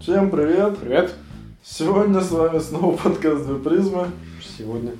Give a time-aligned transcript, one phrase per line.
[0.00, 0.78] Всем привет!
[0.78, 1.14] Привет!
[1.62, 4.08] Сегодня с вами снова подкаст «Две призмы».
[4.56, 4.92] Сегодня.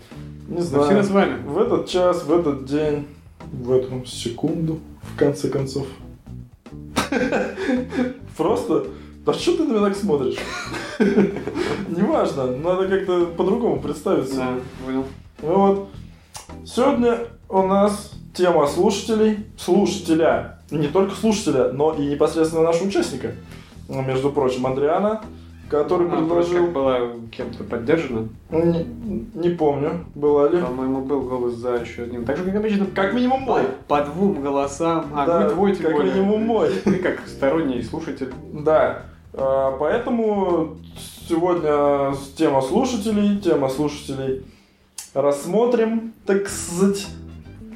[0.48, 1.42] Не Ну, знаю, всегда с вами.
[1.46, 3.06] в этот час, в этот день,
[3.52, 5.86] в эту секунду, в конце концов.
[8.36, 8.86] Просто,
[9.24, 10.36] да что ты на меня так смотришь?
[10.98, 14.36] Неважно, надо как-то по-другому представиться.
[14.36, 14.54] Да,
[14.84, 15.04] понял.
[15.40, 15.88] Вот.
[16.64, 23.34] Сегодня у нас тема слушателей, слушателя, не только слушателя, но и непосредственно нашего участника.
[23.90, 25.20] Ну, Между прочим, Андриана,
[25.68, 26.66] который А, вроде предложил...
[26.68, 26.98] была
[27.32, 28.28] кем-то поддержана.
[28.50, 28.86] Не,
[29.34, 30.60] не помню, была ли.
[30.62, 32.24] По-моему, был голос за еще одним.
[32.24, 33.62] Так же, как обычно, Как минимум мой.
[33.88, 35.06] по двум голосам.
[35.14, 36.14] А, Да, вы двое, тем как более.
[36.14, 36.70] минимум мой.
[36.84, 38.32] Ты как сторонний слушатель.
[38.52, 39.02] Да.
[39.34, 40.76] А, Поэтому
[41.28, 44.44] сегодня тема слушателей, тема слушателей
[45.14, 47.08] рассмотрим, так сказать.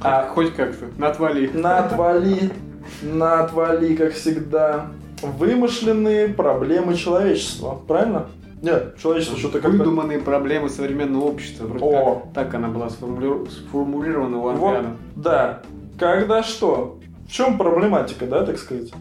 [0.01, 0.85] А, А хоть как-то.
[0.97, 1.47] На отвали.
[1.53, 2.51] на отвали,
[3.01, 4.87] на отвали, как всегда.
[5.21, 8.27] Вымышленные проблемы человечества, правильно?
[8.61, 9.77] Нет, человечество что-то как-то...
[9.77, 11.65] Выдуманные проблемы современного общества.
[11.67, 12.15] Вроде О.
[12.15, 15.61] как так она была сформулиру- сформулирована у Вот, да.
[15.99, 16.99] Когда что?
[17.27, 18.91] В чем проблематика, да, так сказать?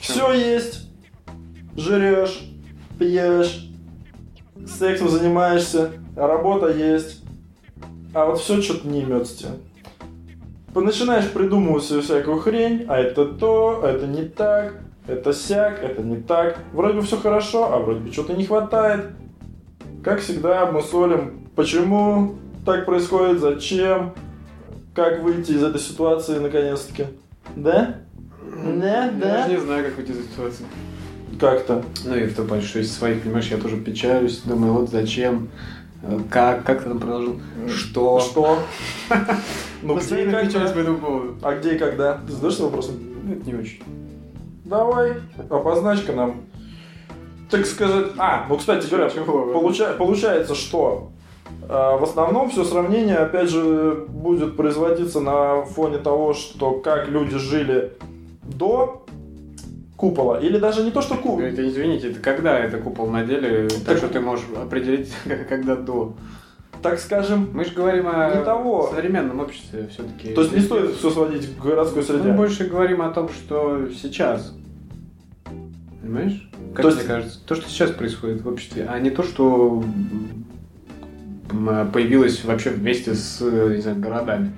[0.00, 0.88] Все есть.
[1.76, 2.46] Жрешь,
[2.98, 3.70] пьешь,
[4.66, 7.22] сексом занимаешься, работа есть.
[8.14, 9.50] А вот все что-то не имется тебе.
[10.74, 14.74] Начинаешь придумывать себе всякую хрень, а это то, а это не так,
[15.06, 16.58] это сяк, это не так.
[16.72, 19.06] Вроде бы все хорошо, а вроде бы что-то не хватает.
[20.04, 24.14] Как всегда, мы солим, почему так происходит, зачем,
[24.94, 27.06] как выйти из этой ситуации наконец-таки.
[27.56, 27.96] Да?
[28.42, 29.28] Да, Я да.
[29.36, 30.64] даже не знаю, как выйти из этой ситуации.
[31.40, 31.84] Как-то.
[32.04, 35.48] Ну и в том плане, что из своих, понимаешь, я тоже печалюсь, думаю, вот зачем,
[36.02, 38.20] э, как, как ты там продолжил, что.
[38.20, 38.58] Что?
[39.82, 40.72] Ну где и когда?
[41.42, 42.20] А где и когда?
[42.24, 42.94] Ты задаешься вопросом?
[43.24, 43.82] Ну, это не очень.
[44.64, 45.14] Давай,
[45.50, 46.42] обозначь-ка нам.
[47.50, 48.06] Так сказать...
[48.16, 51.10] А, ну, кстати говоря, получа- получается, что
[51.68, 57.36] э, в основном все сравнение, опять же, будет производиться на фоне того, что как люди
[57.36, 57.92] жили
[58.42, 59.04] до
[59.96, 60.38] купола.
[60.40, 61.40] Или даже не то, что купол.
[61.40, 65.12] Это, извините, это когда это купол надели, так, Так- что ты можешь определить,
[65.48, 66.14] когда до.
[66.82, 68.88] Так скажем, Мы же говорим о Не того.
[68.92, 70.34] современном обществе все-таки.
[70.34, 72.30] то есть не стоит все сводить к городской среде.
[72.30, 74.52] Мы больше говорим о том, что сейчас.
[76.02, 76.48] Понимаешь?
[76.74, 79.82] Как То есть- мне кажется, то, что сейчас происходит в обществе, а не то, что
[81.92, 84.52] появилось вообще вместе с не знаю, городами.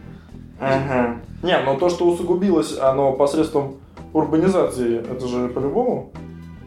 [0.61, 1.17] Ага.
[1.43, 3.77] Не, но то, что усугубилось, оно посредством
[4.13, 6.13] урбанизации, это же по-любому.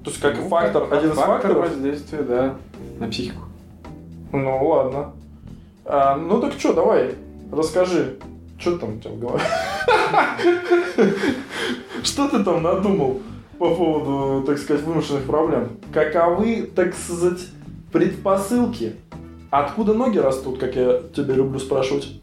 [0.03, 1.69] То есть как Ну, фактор, как один из фактор факторов.
[1.71, 2.55] воздействия, да,
[2.99, 3.41] на психику.
[4.31, 5.11] Ну ладно.
[5.85, 7.16] А, ну так что, давай,
[7.51, 8.17] расскажи,
[8.59, 9.43] что там у тебя в голове?
[12.03, 13.19] Что ты там надумал
[13.57, 15.69] по поводу, так сказать, вымышленных проблем?
[15.94, 17.47] Каковы, так сказать,
[17.91, 18.95] предпосылки?
[19.50, 22.22] Откуда ноги растут, как я тебя люблю спрашивать?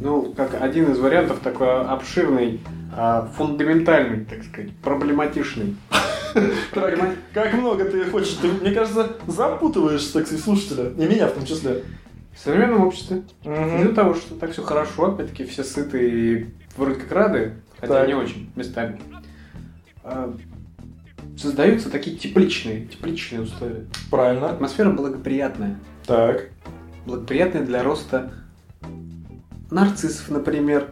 [0.00, 2.60] Ну, как один из вариантов такой обширный,
[2.94, 5.76] а, фундаментальный, так сказать, проблематичный.
[7.32, 8.34] Как, много ты хочешь?
[8.34, 10.90] Ты, мне кажется, запутываешь, так сказать, слушателя.
[10.90, 11.82] И меня в том числе.
[12.34, 16.46] В современном обществе, из-за того, что так все хорошо, опять-таки все сыты и
[16.76, 19.00] вроде как рады, хотя не очень местами,
[21.36, 23.86] создаются такие тепличные, тепличные условия.
[24.10, 24.50] Правильно.
[24.50, 25.78] Атмосфера благоприятная.
[26.06, 26.48] Так.
[27.04, 28.32] Благоприятная для роста
[29.70, 30.88] нарциссов, например.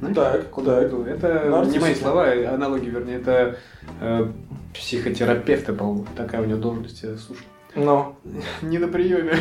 [0.00, 0.82] Знаешь, Так, куда так.
[0.82, 1.02] я иду?
[1.04, 1.80] Это не Нарциссы.
[1.80, 3.56] мои слова, а аналогии, вернее, это
[4.00, 4.28] э,
[4.74, 7.44] психотерапевта, по-моему, такая у него должность, я слушал.
[7.74, 8.14] Ну.
[8.62, 9.36] Не на приеме.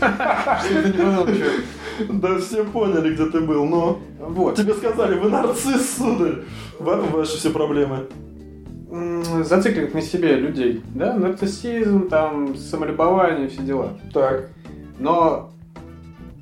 [0.00, 2.12] Не.
[2.20, 4.00] Да все поняли, где ты был, но...
[4.18, 4.56] Вот.
[4.56, 6.42] Тебе сказали, вы нарцисс, сударь.
[6.78, 8.06] В этом ваши все проблемы.
[8.92, 13.98] М, Зацикливать на себе людей, да, нарциссизм, там, самолюбование, все дела.
[14.12, 14.50] Так.
[14.98, 15.50] Но,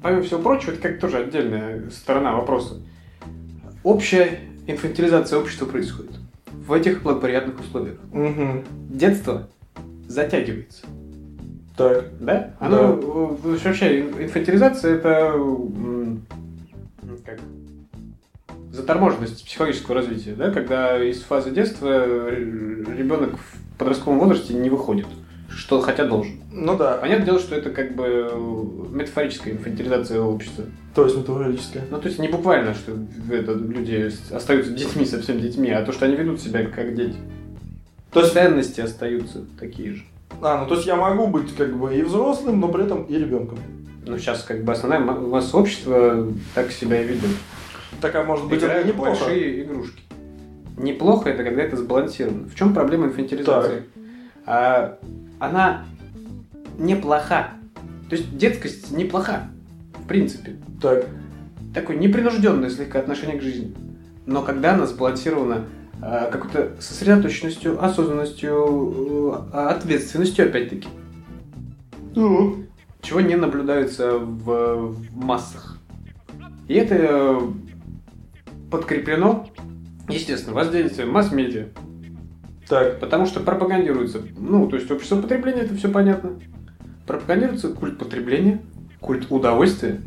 [0.02, 2.80] помимо всего прочего, это как тоже отдельная сторона вопроса.
[3.84, 6.12] Общая инфантилизация общества происходит
[6.50, 7.98] в этих благоприятных условиях.
[8.12, 8.64] Угу.
[8.90, 9.48] Детство
[10.08, 10.86] затягивается,
[11.76, 12.06] Так.
[12.18, 12.54] да?
[12.58, 15.34] Оно, э, вообще, инфантилизация это
[17.24, 17.38] как
[18.72, 25.06] заторможенность психологического развития, да, когда из фазы детства ребенок в подростковом возрасте не выходит,
[25.48, 26.40] что хотя должен.
[26.52, 26.96] Ну да.
[26.98, 28.30] Понятное дело, что это как бы
[28.92, 30.64] метафорическая инфантилизация общества.
[30.94, 31.84] То есть метафорическое.
[31.90, 32.92] Ну, то есть не буквально, что
[33.32, 37.16] это, люди остаются детьми, совсем детьми, а то, что они ведут себя как дети.
[38.12, 40.02] То есть, Ценности остаются такие же.
[40.42, 43.16] а, ну то есть я могу быть как бы и взрослым, но при этом и
[43.16, 43.58] ребенком.
[44.04, 47.30] Ну, сейчас как бы основная ма- масса общества так себя и ведет.
[48.00, 49.10] Так, а может быть, это Играют в неплохо?
[49.10, 50.02] большие игрушки.
[50.76, 52.48] Неплохо это, когда это сбалансировано.
[52.48, 53.84] В чем проблема инфантилизации?
[54.46, 54.98] А
[55.38, 55.84] она
[56.78, 57.50] неплоха.
[58.08, 59.48] То есть детскость неплоха,
[60.02, 60.56] в принципе.
[60.80, 61.06] Так.
[61.74, 63.74] Такое непринужденное слегка отношение к жизни.
[64.26, 65.66] Но когда она сбалансирована
[66.02, 70.88] э, какой-то сосредоточенностью, осознанностью, э, ответственностью, опять-таки,
[72.14, 72.64] Ну.
[73.02, 75.78] чего не наблюдается в, в массах.
[76.68, 77.40] И это э,
[78.70, 79.48] подкреплено,
[80.08, 81.66] естественно, воздействием масс-медиа.
[82.68, 83.00] Так.
[83.00, 86.38] Потому что пропагандируется, ну, то есть общество потребления, это все понятно.
[87.06, 88.60] Пропагандируется культ потребления,
[89.00, 90.00] культ удовольствия,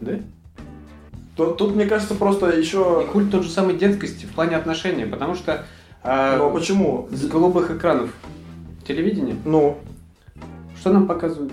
[0.00, 0.18] да?
[1.36, 3.04] Тут, тут, мне кажется, просто еще...
[3.06, 5.64] И культ тот же самой детскости в плане отношения, потому что
[6.04, 7.08] э, Ну, а почему?
[7.10, 8.14] с голубых экранов
[8.86, 9.78] телевидения Ну,
[10.78, 11.52] что нам показывают?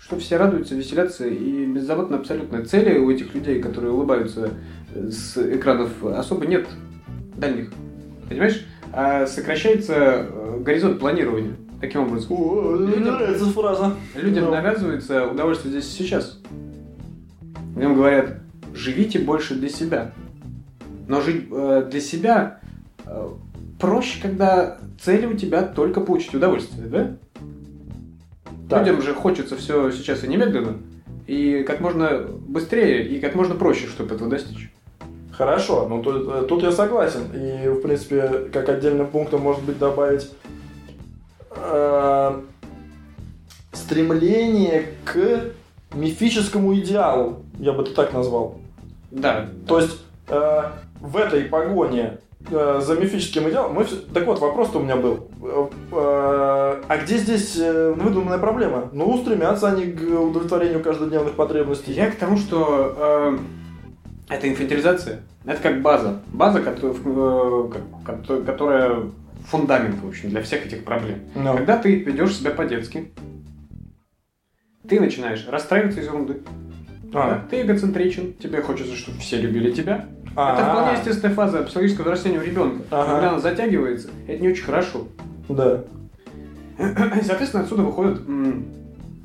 [0.00, 2.64] Что все радуются, веселятся и беззаботно абсолютно.
[2.64, 4.50] Цели у этих людей, которые улыбаются
[4.94, 6.66] с экранов, особо нет
[7.36, 7.70] дальних.
[8.28, 8.64] Понимаешь?
[8.92, 11.54] А сокращается э, горизонт планирования.
[11.80, 12.32] Таким образом.
[12.32, 13.94] о, Людям- нравится фраза.
[14.14, 14.50] Людям Ну.
[14.52, 16.38] навязывается удовольствие здесь и сейчас.
[17.76, 18.38] Им говорят,
[18.74, 20.12] живите больше для себя.
[21.08, 22.60] Но жить э, для себя
[23.04, 23.28] э,
[23.80, 27.16] проще, когда цели у тебя только получить удовольствие, да?
[28.68, 28.86] Так.
[28.86, 30.76] Людям же хочется все сейчас и немедленно,
[31.26, 34.70] и как можно быстрее, и как можно проще, чтобы этого достичь.
[35.36, 37.30] Хорошо, ну тут, э, тут я согласен.
[37.34, 40.30] И, в принципе, как отдельным пунктом может быть добавить
[41.50, 42.40] э,
[43.72, 45.52] стремление к
[45.94, 48.58] мифическому идеалу, я бы это так назвал.
[49.10, 49.98] Да, То есть
[50.28, 50.62] э,
[51.00, 52.18] в этой погоне
[52.50, 53.84] э, за мифическим идеалом мы.
[53.84, 55.28] Так вот, вопрос-то у меня был.
[55.42, 58.88] Э, э, а где здесь э, выдуманная проблема?
[58.92, 61.92] Ну, стремятся они к удовлетворению каждодневных потребностей.
[61.92, 63.38] Я к тому, что э,
[64.34, 65.20] это инфантилизация.
[65.44, 66.20] Это как база.
[66.32, 68.96] База, которая, э, которая
[69.46, 71.18] фундамент, в общем, для всех этих проблем.
[71.34, 73.12] Ну, Когда ты ведешь себя по-детски,
[74.88, 76.42] ты начинаешь расстраиваться из ерунды.
[77.12, 77.44] а, Да?
[77.50, 80.06] Ты эгоцентричен, тебе хочется, чтобы все любили тебя.
[80.36, 82.82] а, Это вполне естественная фаза психологического взросления у ребенка.
[82.90, 83.12] Ага.
[83.12, 85.06] Когда она затягивается, это не очень хорошо.
[85.48, 85.84] Да.
[87.22, 88.22] Соответственно, отсюда выходит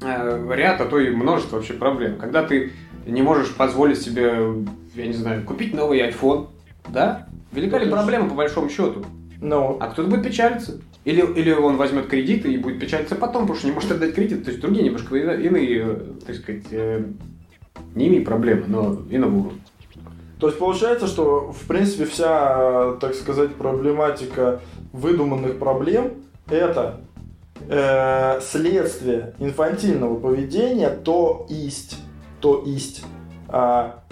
[0.02, 2.18] э, ряд, а то и множество вообще проблем.
[2.20, 2.72] Когда ты
[3.08, 4.54] не можешь позволить себе,
[4.96, 6.48] я не знаю, купить новый iPhone,
[6.90, 7.28] да?
[7.52, 9.06] Велика ли проблема по большому счету?
[9.40, 10.82] Ну, А кто-то будет печалиться.
[11.06, 14.44] Или, или он возьмет кредит и будет печалиться потом, потому что не может отдать кредит.
[14.44, 17.06] То есть другие немножко иные, так сказать, э,
[17.96, 19.62] не иные проблемы, но иного уровня.
[20.40, 24.62] То есть получается, что в принципе вся, так сказать, проблематика
[24.92, 26.14] выдуманных проблем
[26.50, 27.02] это
[27.68, 31.98] э, следствие инфантильного поведения, то есть,
[32.42, 33.04] то есть
[33.48, 34.04] а,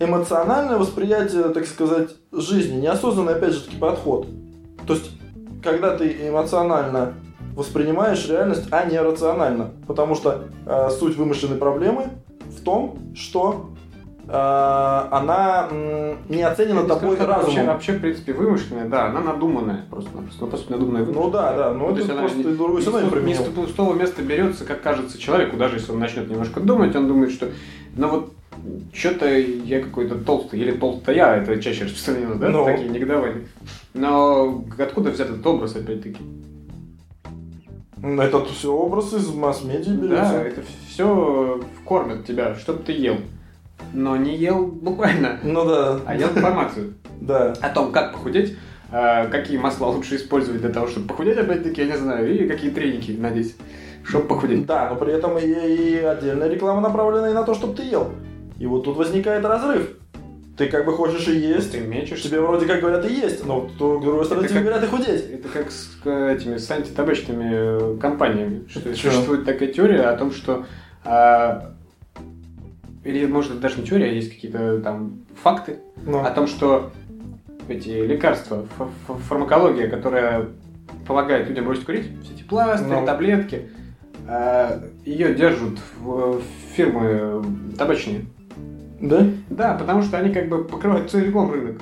[0.00, 4.26] эмоциональное восприятие, так сказать, жизни, неосознанный, опять же таки, подход.
[4.86, 5.10] То есть,
[5.62, 7.14] когда ты эмоционально
[7.54, 9.72] воспринимаешь реальность, а не рационально.
[9.88, 12.06] Потому что э, суть вымышленной проблемы
[12.56, 13.70] в том, что
[14.30, 17.66] она м, не оценена Я тобой что Вообще, разумом.
[17.66, 20.10] вообще, в принципе, вымышленная, да, она надуманная просто.
[20.10, 22.86] Просто, просто надуманная Ну да, да, ну То это есть она просто не- другой не
[22.86, 23.42] синоним с- не применил.
[23.42, 27.30] с пустого места берется, как кажется человеку, даже если он начнет немножко думать, он думает,
[27.32, 27.48] что
[27.96, 28.32] ну вот
[28.92, 32.64] что-то я какой-то толстый, или толстая, это чаще распространено, да, Ну.
[32.66, 33.46] такие негодования.
[33.94, 36.18] Но откуда взят этот образ, опять-таки?
[38.00, 40.34] Ну, Это все образ из масс-медиа Да, берется.
[40.36, 43.16] это все кормят тебя, чтобы ты ел.
[43.92, 47.54] Но не ел буквально, Ну да, а ел информацию да.
[47.60, 48.56] о том, как похудеть,
[48.92, 52.70] э, какие масла лучше использовать для того, чтобы похудеть, опять-таки, я не знаю, и какие
[52.70, 53.56] треники надеть,
[54.04, 54.66] чтобы похудеть.
[54.66, 58.10] Да, но при этом и, и отдельная реклама направлена и на то, чтобы ты ел.
[58.58, 59.88] И вот тут возникает разрыв.
[60.56, 63.70] Ты как бы хочешь и есть, Ты мечешь тебе вроде как говорят и есть, но
[63.78, 65.30] то, с другой стороны Это тебе как- говорят и худеть.
[65.32, 67.48] Это как с этими с антитабачными
[67.94, 68.66] э, компаниями.
[68.68, 69.10] Что Чё?
[69.10, 70.66] существует такая теория о том, что
[71.04, 71.74] а,
[73.08, 76.90] или может даже не теория, а есть какие-то там факты Ну, о том, что
[77.68, 80.46] эти лекарства, фа- фа- фармакология, которая
[81.06, 83.06] помогает людям бросить курить, все эти пластыри, Ну.
[83.06, 83.70] таблетки,
[84.26, 86.40] а, ее держат в-
[86.74, 87.42] фирмы
[87.78, 88.26] табачные.
[89.00, 89.26] да?
[89.48, 91.80] Да, потому что они как бы покрывают целиком рынок.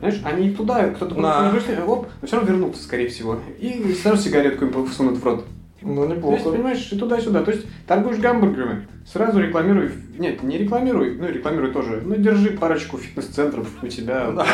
[0.00, 3.38] Знаешь, они туда, кто-то пришли, оп, но все равно вернутся, скорее всего.
[3.58, 5.46] И сразу сигаретку им всунут в рот.
[5.86, 6.50] Ну, То есть, неплохо.
[6.50, 7.42] понимаешь, и туда-сюда.
[7.42, 9.90] То есть, торгуешь гамбургерами, сразу рекламируй.
[10.18, 12.02] Нет, не рекламируй, ну рекламируй тоже.
[12.04, 14.32] Ну, держи парочку фитнес-центров у тебя.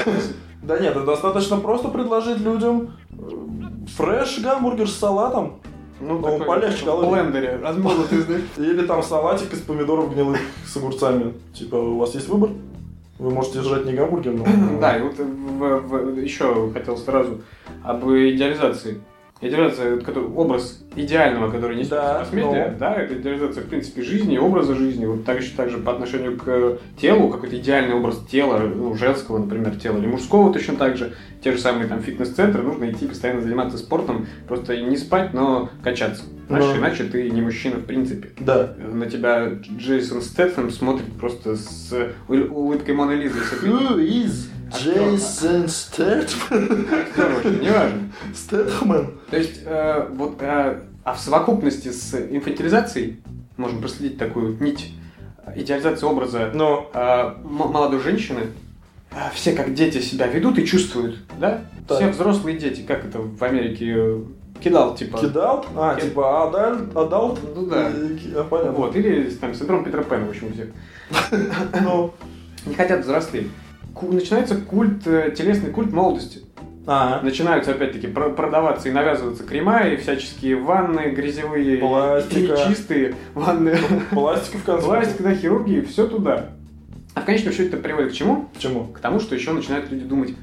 [0.63, 0.79] Да.
[0.79, 3.17] Нет, это достаточно просто предложить людям э,
[3.97, 5.55] фреш гамбургер с салатом.
[6.01, 8.43] Ну, Ну, такой, полегче в блендере, размолотый, знаешь.
[8.57, 11.35] Или там салатик из помидоров гнилых с огурцами.
[11.53, 12.51] Типа, у вас есть выбор?
[13.19, 14.45] Вы можете жрать не гамбургер, но...
[14.81, 15.19] Да, и вот
[16.17, 17.41] еще хотел сразу
[17.83, 19.01] об идеализации
[19.43, 22.79] Идеализация, который, образ идеального, который несет Да, масс-медиа, ну.
[22.79, 25.05] да, это идеализация, в принципе, жизни, образа жизни.
[25.05, 29.75] Вот так, еще также по отношению к телу, какой-то идеальный образ тела, ну, женского, например,
[29.77, 31.13] тела, или мужского точно так же.
[31.43, 36.23] Те же самые там фитнес-центры, нужно идти постоянно заниматься спортом, просто не спать, но качаться.
[36.47, 36.77] Знаешь, Ну.
[36.81, 38.29] иначе ты не мужчина в принципе.
[38.39, 38.75] Да.
[38.79, 41.93] На тебя Джейсон Стэтхэм смотрит просто с
[42.29, 43.39] ул- улыбкой Моны Лизы.
[43.99, 46.87] если Джейсон Стэтхэм?
[47.15, 48.13] Короче, неважно.
[48.35, 49.11] Стэтхэм?
[49.31, 53.23] То есть, э, вот, э, а в совокупности с инфантилизацией
[53.57, 54.93] можем проследить такую нить
[55.47, 58.41] э, идеализации образа Но э, молодой женщины.
[59.11, 61.63] Э, Все как дети себя ведут и чувствуют, да?
[61.89, 61.99] Так.
[61.99, 64.21] Все взрослые дети, как это в Америке э,
[64.63, 65.19] кидал, типа.
[65.19, 65.67] кидал?
[65.77, 66.97] А, Kid- типа adult?
[66.97, 67.41] Adult?
[67.55, 67.89] Ну да.
[67.91, 68.73] И- ки- а, Понятно.
[68.73, 70.69] Вот, или там синдром Питера Пэна, в общем, у всех.
[71.83, 72.15] Ну,
[72.65, 73.49] Не хотят взрослеть.
[74.01, 76.41] Начинается культ, э, телесный культ молодости.
[76.87, 82.55] а, Начинаются опять-таки про- продаваться и навязываться крема и всяческие ванны грязевые Пластика.
[82.55, 83.77] и чистые ванны.
[84.11, 84.87] пластика в конце.
[84.87, 86.51] Пластик, да, хирургии, все туда.
[87.15, 88.49] А в конечном счете это приводит к чему?
[88.55, 88.85] Почему?
[88.87, 90.35] К тому, что еще начинают люди думать,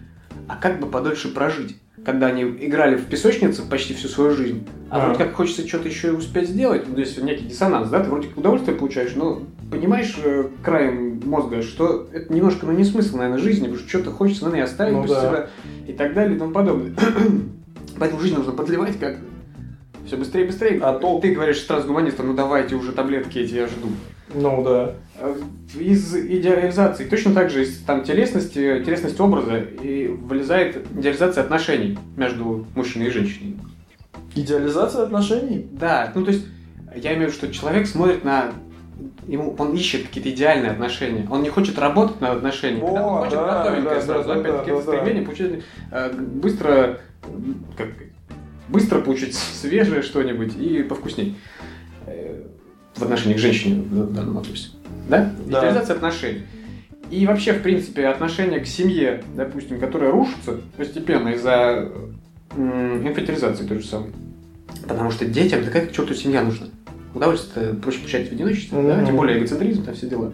[0.48, 1.76] а как бы подольше прожить?
[2.06, 5.06] Когда они играли в песочнице почти всю свою жизнь, а А.
[5.08, 8.10] вроде как хочется что-то еще и успеть сделать, ну, то есть некий диссонанс, да, ты
[8.10, 9.42] вроде удовольствие получаешь, но
[9.72, 14.12] понимаешь э, краем мозга, что это немножко, ну, не смысл, наверное, жизни, потому что что-то
[14.12, 15.22] хочется, наверное, оставить Ну после да.
[15.22, 15.48] себя
[15.88, 16.94] и так далее и тому подобное.
[18.00, 19.24] Поэтому жизнь нужно подливать как-то.
[20.06, 20.80] Все быстрее быстрее.
[20.82, 23.90] А то- Ты говоришь трансгуманистам, ну давайте уже таблетки эти, я жду.
[24.34, 24.94] Ну да.
[25.20, 25.36] Э,
[25.80, 32.66] Из идеализации, точно так же из там, телесности, телесность образа и вылезает идеализация отношений между
[32.76, 33.58] мужчиной и женщиной.
[34.36, 35.68] Идеализация отношений?
[35.72, 36.46] Да, ну то есть
[36.96, 38.52] я имею в виду, что человек смотрит на
[39.30, 41.28] ему, он ищет какие-то идеальные отношения.
[41.30, 42.82] Он не хочет работать над отношениями.
[42.94, 44.28] да, он хочет да, готовенькое да, сразу.
[44.28, 44.92] да, да, Опять-таки, да, это да.
[44.92, 47.00] стремление получить э, быстро,
[47.78, 47.88] как,
[48.68, 51.38] быстро получить свежее что-нибудь и повкусней.
[52.08, 52.42] Э,
[52.96, 54.70] В отношении к женщине в данном вопросе.
[55.08, 55.32] Да?
[55.46, 55.60] Да.
[55.60, 56.44] Идеализация отношений.
[57.12, 61.92] И вообще, в принципе, отношение к семье, допустим, которое рушится постепенно из-за
[62.56, 64.12] инфантилизации той же самой.
[64.88, 66.68] Потому что детям такая к черту семья нужна.
[67.14, 68.98] Удовольствие проще получать в одиночестве, да?
[68.98, 69.06] Мгм.
[69.06, 70.32] тем более эгоцентризм, там все дела.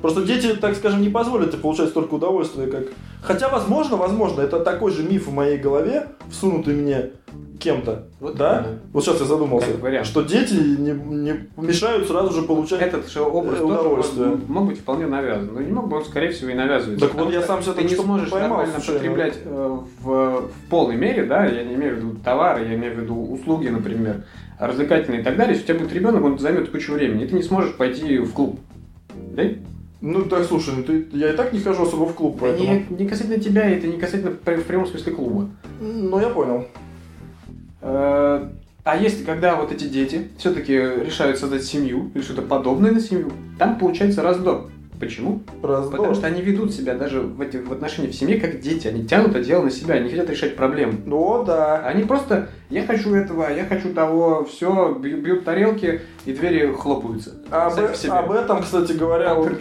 [0.00, 2.84] Просто дети, так скажем, не позволят тебе получать столько удовольствия, как...
[3.20, 7.10] Хотя, возможно, возможно, это такой же миф в моей голове, всунутый мне
[7.58, 8.04] кем-то.
[8.20, 8.60] Вот да?
[8.60, 8.78] именно.
[8.92, 12.80] Вот сейчас я задумался, что дети не, не мешают сразу же получать...
[12.80, 14.26] Этот же образ Э, тоже удовольствие.
[14.28, 15.50] мог, мог быть вполне навязан.
[15.52, 17.00] Но не мог бы он, скорее всего, и навязывать.
[17.00, 18.98] Так вот я сам себя ты не что сможешь поймал нормально случайно.
[19.00, 22.94] потреблять э, в, в полной мере, да, я не имею в виду товары, я имею
[22.94, 24.24] в виду услуги, например,
[24.58, 25.54] развлекательные и так далее.
[25.54, 28.32] Если у тебя будет ребенок, он займет кучу времени, и ты не сможешь пойти в
[28.32, 28.60] клуб.
[29.34, 29.42] Да?
[30.00, 32.84] Ну так, слушай, ну ты, я и так не хожу особо в клуб, Это поэтому...
[32.90, 35.48] не, не касательно тебя, это не касательно в прямом смысле клуба.
[35.80, 36.66] Ну, я понял.
[37.80, 38.48] Э,
[38.84, 43.32] А если когда вот эти дети все-таки решают создать семью или что-то подобное на семью,
[43.58, 44.70] там получается раздор.
[44.98, 45.42] Почему?
[45.62, 45.96] Раздор.
[45.96, 48.88] Потому что они ведут себя даже в этих в отношениях в семье как дети.
[48.88, 50.94] Они тянут это дело на себя, они хотят решать проблемы.
[51.04, 51.78] Ну, да.
[51.78, 57.34] Они просто «я хочу этого, я хочу того», все, бьют тарелки и двери хлопаются.
[57.50, 57.78] Об,
[58.10, 59.52] об этом, кстати говоря, вот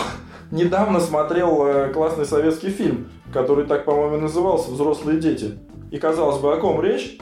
[0.50, 5.58] недавно смотрел э, классный советский фильм, который так, по-моему, назывался «Взрослые дети».
[5.90, 7.18] И, казалось бы, о ком речь?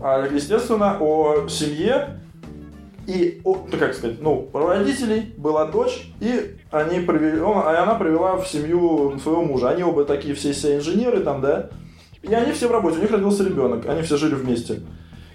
[0.00, 2.20] А, естественно, о семье
[3.06, 7.94] и, ну, как сказать, ну, у родителей была дочь, и они привели, он, и она
[7.94, 9.70] привела в семью своего мужа.
[9.70, 11.70] Они оба такие все, все инженеры там, да?
[12.22, 14.80] И они все в работе, у них родился ребенок, они все жили вместе.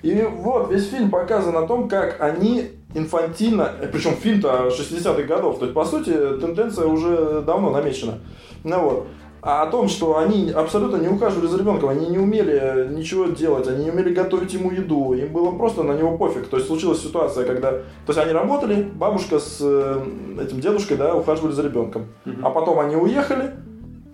[0.02, 5.60] И вот весь фильм показан о том, как они инфантильно, э, причем фильм-то 60-х годов,
[5.60, 8.20] то есть, по сути, тенденция уже давно намечена.
[8.64, 9.08] Ну вот.
[9.44, 13.68] А о том, что они абсолютно не ухаживали за ребенком, они не умели ничего делать,
[13.68, 16.48] они не умели готовить ему еду, им было просто на него пофиг.
[16.48, 17.72] То есть случилась ситуация, когда...
[17.72, 20.04] То есть они работали, бабушка с э,
[20.44, 22.06] этим дедушкой, да, ухаживали за ребенком.
[22.44, 23.52] А потом они уехали,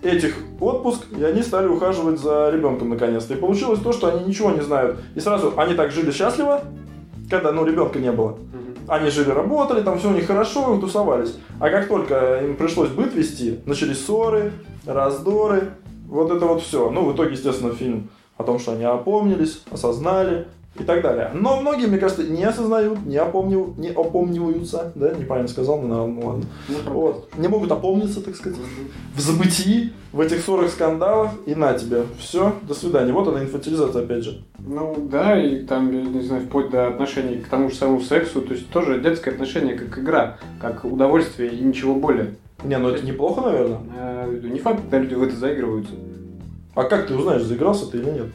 [0.02, 3.34] этих отпуск, и они стали ухаживать за ребенком наконец-то.
[3.34, 5.00] И получилось то, что они ничего не знают.
[5.16, 6.62] И сразу они так жили счастливо,
[7.30, 8.38] когда, ну, ребенка не было.
[8.88, 11.36] Они жили, работали, там все у них хорошо, тусовались.
[11.60, 14.54] А как только им пришлось быт вести, начались ссоры,
[14.86, 15.72] раздоры,
[16.08, 16.90] вот это вот все.
[16.90, 20.48] Ну, в итоге, естественно, фильм о том, что они опомнились, осознали
[20.80, 21.32] и так далее.
[21.34, 26.28] Но многие, мне кажется, не осознают, не, опомнил, не опомниваются, да, неправильно сказал, ну, ну
[26.28, 26.46] ладно.
[26.88, 27.30] Вот.
[27.38, 28.58] Не могут опомниться, так сказать,
[29.16, 32.04] в забытии, в этих ссорах, скандалах, и на тебе.
[32.20, 33.12] Все, до свидания.
[33.14, 34.44] Вот она инфантилизация, опять же.
[34.60, 38.42] Ну да, и там, я не знаю, вплоть до отношений к тому же самому сексу,
[38.42, 42.36] то есть тоже детское отношение как игра, как удовольствие и ничего более.
[42.64, 43.80] Не, ну это неплохо, наверное.
[43.96, 45.94] Э, Не факт, когда люди в это заигрываются.
[46.76, 48.28] А как ты узнаешь, заигрался ты или нет?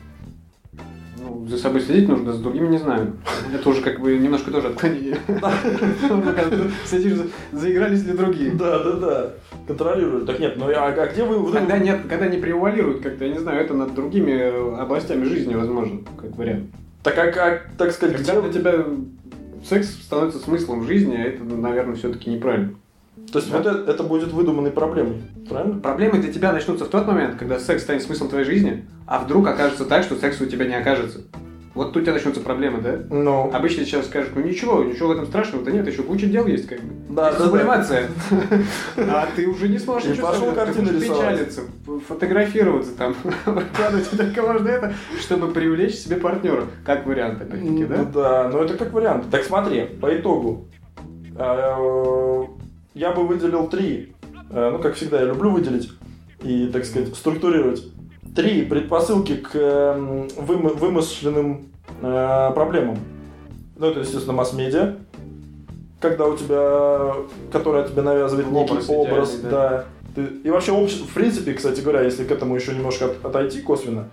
[1.49, 3.17] За собой следить нужно, за другими не знаю.
[3.53, 5.17] Это уже как бы немножко тоже отклонение.
[6.85, 7.19] Следишь,
[7.53, 8.53] заигрались ли другие.
[8.53, 9.31] Да, да, да.
[9.67, 10.27] Контролируют.
[10.27, 11.53] Так нет, ну а, а где вы...
[11.53, 15.55] Когда нет, когда не превалирует как-то, я не знаю, это над другими э, областями жизни
[15.55, 16.71] возможно, как вариант.
[17.03, 18.17] Так а как, так сказать.
[18.17, 18.85] Когда для тебя
[19.69, 22.75] секс становится смыслом жизни, а это, наверное, все-таки неправильно.
[23.31, 25.81] То есть вот это, это будет выдуманной проблемой, правильно?
[25.81, 29.47] Проблемы для тебя начнутся в тот момент, когда секс станет смыслом твоей жизни, а вдруг
[29.49, 31.21] окажется так, что секса у тебя не окажется.
[31.75, 32.99] Вот тут у тебя начнутся проблемы, да?
[33.09, 36.69] Ну, Обычно сейчас скажут, ну ничего, ничего в этом страшного-то нет, еще куча дел есть,
[36.69, 36.93] как бы.
[37.09, 37.51] Да, Есть да, да.
[37.51, 38.09] сублимация.
[38.99, 41.01] А ты уже не сможешь И ничего пошел рисовать.
[41.01, 41.63] печалиться,
[42.07, 43.15] фотографироваться там,
[43.47, 48.05] выкладывать только можно это, чтобы привлечь себе партнера, как вариант, опять-таки, ну да?
[48.05, 49.31] да, но это как вариант.
[49.31, 50.67] Так смотри, по итогу.
[52.95, 54.13] Я бы выделил три.
[54.51, 55.91] Э, Ну, как всегда, я люблю выделить
[56.43, 57.83] и, так сказать, структурировать.
[58.37, 61.67] Три предпосылки к эм, вымо- вымышленным
[62.03, 62.99] э, проблемам.
[63.77, 64.97] Ну, это, естественно, масс-медиа.
[66.01, 67.15] Когда у тебя,
[67.53, 69.85] которая тебе навязывает некий Образ образ, идеальный, да.
[70.15, 73.61] Ты- и вообще, общество, в принципе, кстати говоря, если к этому еще немножко от- отойти
[73.63, 74.09] косвенно,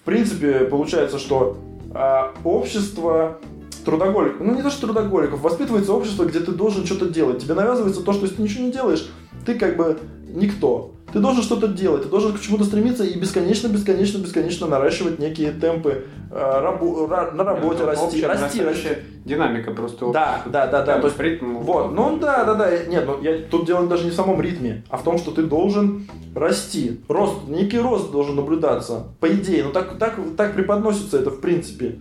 [0.00, 1.56] в принципе, получается, что
[1.94, 3.38] а, общество
[3.84, 7.42] трудоголиков, ну не то что трудоголиков, воспитывается общество, где ты должен что-то делать.
[7.42, 9.08] Тебе навязывается то, что если ты ничего не делаешь,
[9.46, 9.98] ты как бы
[10.28, 10.92] никто.
[11.12, 15.52] Ты должен что-то делать, ты должен к чему-то стремиться и бесконечно, бесконечно, бесконечно наращивать некие
[15.52, 18.88] темпы а, рабо- ра- на работе, Это расти, общая расти, расти.
[19.26, 20.10] Динамика просто.
[20.10, 20.98] Да, да, да, да.
[21.00, 21.58] То есть ритм.
[21.58, 22.70] вот, ну да, да, да.
[22.86, 25.42] Нет, ну я тут дело даже не в самом ритме, а в том, что ты
[25.42, 27.02] должен расти.
[27.08, 29.08] Рост, некий рост должен наблюдаться.
[29.20, 32.00] По идее, ну так, так, так преподносится это в принципе.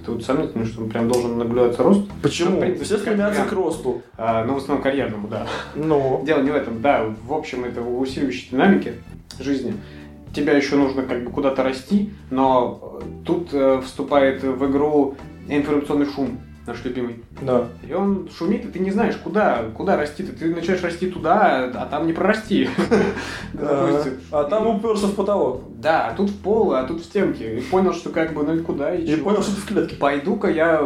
[0.00, 2.02] Вот это вот сомнительно, что прям должен наблюдаться рост.
[2.22, 2.52] Почему?
[2.52, 4.02] Ну, принципе, Все стремятся к росту.
[4.16, 5.46] А, ну, в основном карьерному, да.
[5.74, 8.94] Ну, Дело не в этом, да, в общем, это в усиливающей динамике
[9.38, 9.74] жизни.
[10.34, 15.16] Тебя еще нужно как бы куда-то расти, но тут э, вступает в игру
[15.48, 17.24] информационный шум, наш любимый.
[17.42, 17.66] да.
[17.88, 20.22] И он шумит, и ты не знаешь, куда, куда расти.
[20.22, 22.68] Ты, ты начинаешь расти туда, а там не прорасти.
[24.32, 25.62] А там уперся в потолок.
[25.78, 27.58] Да, а тут в пол, а тут в стенке.
[27.58, 29.96] И понял, что как бы, ну и куда, и понял, что ты в клетке.
[29.96, 30.82] Пойду-ка я,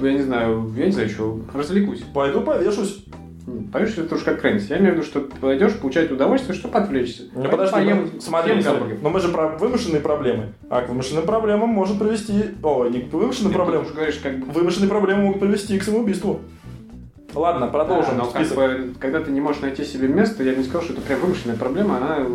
[0.00, 2.02] я не знаю, я не знаю, что, развлекусь.
[2.14, 3.04] Пойду повешусь.
[3.46, 4.70] Понимаешь, это уж как крайность.
[4.70, 7.24] Я имею в виду, что пойдешь получать удовольствие, чтобы отвлечься.
[7.34, 8.98] Ну подожди, поем- мы- смотри, поем смотри.
[9.02, 10.52] но мы же про вымышленные проблемы.
[10.68, 12.44] А к вымышленным проблемам может привести...
[12.62, 13.86] О, не к вымышленным Ты проблемам.
[13.94, 14.52] говоришь, как бы...
[14.52, 16.40] Вымышленные проблемы могут привести к самоубийству.
[17.34, 18.56] Ладно, продолжим Да, но как список.
[18.56, 21.20] бы, когда ты не можешь найти себе место, я бы не сказал, что это прям
[21.20, 22.26] вымышленная проблема, она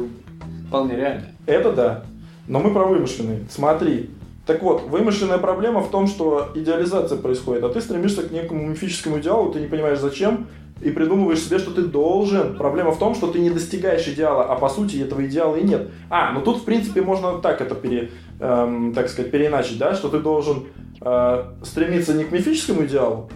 [0.68, 1.34] вполне реальная.
[1.46, 2.04] Это да.
[2.48, 3.42] Но мы про вымышленные.
[3.50, 4.10] Смотри.
[4.46, 9.18] Так вот, вымышленная проблема в том, что идеализация происходит, а ты стремишься к некому мифическому
[9.20, 10.46] идеалу, ты не понимаешь зачем,
[10.82, 12.56] и придумываешь себе, что ты должен.
[12.58, 15.90] Проблема в том, что ты не достигаешь идеала, а по сути этого идеала и нет.
[16.10, 20.10] А, ну тут в принципе можно так это пере, эм, так сказать, переиначить, да, что
[20.10, 20.66] ты должен
[21.02, 23.30] э, стремиться не к мифическому идеалу,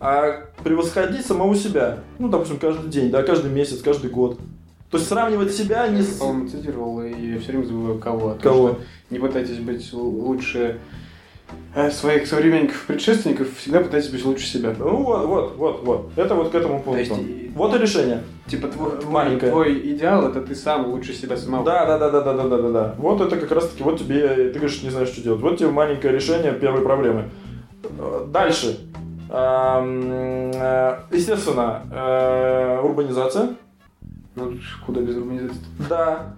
[0.00, 2.00] а превосходить самого себя.
[2.18, 4.38] Ну, допустим, каждый день, да, каждый месяц, каждый год.
[4.90, 6.18] То есть сравнивать себя не Я, с...
[6.18, 8.30] по-моему, цитировал, и я все время забываю кого.
[8.32, 8.78] том, Кого?
[9.08, 10.78] Не пытайтесь быть лучше
[11.90, 14.74] своих современников, предшественников, всегда пытайтесь быть лучше себя.
[14.78, 16.10] Ну вот, вот, вот, вот.
[16.16, 17.32] Это вот к этому То есть, пункту.
[17.54, 18.22] Вот и решение.
[18.46, 19.50] типа, твой, твой, Маленькое.
[19.52, 21.64] твой идеал это ты сам лучше себя самого.
[21.64, 22.94] Да, да, да, да, да, да, да, да, да.
[22.98, 25.40] Вот это как раз таки, вот тебе, ты говоришь, не знаешь, что делать.
[25.40, 27.30] Вот тебе маленькое решение первой проблемы.
[27.98, 28.78] Э, Дальше.
[29.30, 33.56] Эм, э, Естественно, э, урбанизация.
[34.34, 34.52] Ну,
[34.84, 35.60] куда без урбанизации?
[35.88, 36.34] Да.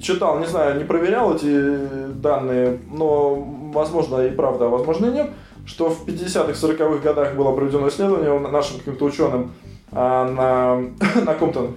[0.00, 3.34] Читал, не знаю, не проверял эти данные, но
[3.72, 5.30] возможно и правда, а возможно и нет,
[5.66, 9.52] что в 50-х, 40-х годах было проведено исследование нашим каким-то ученым
[9.92, 11.74] а, на, на ком-то,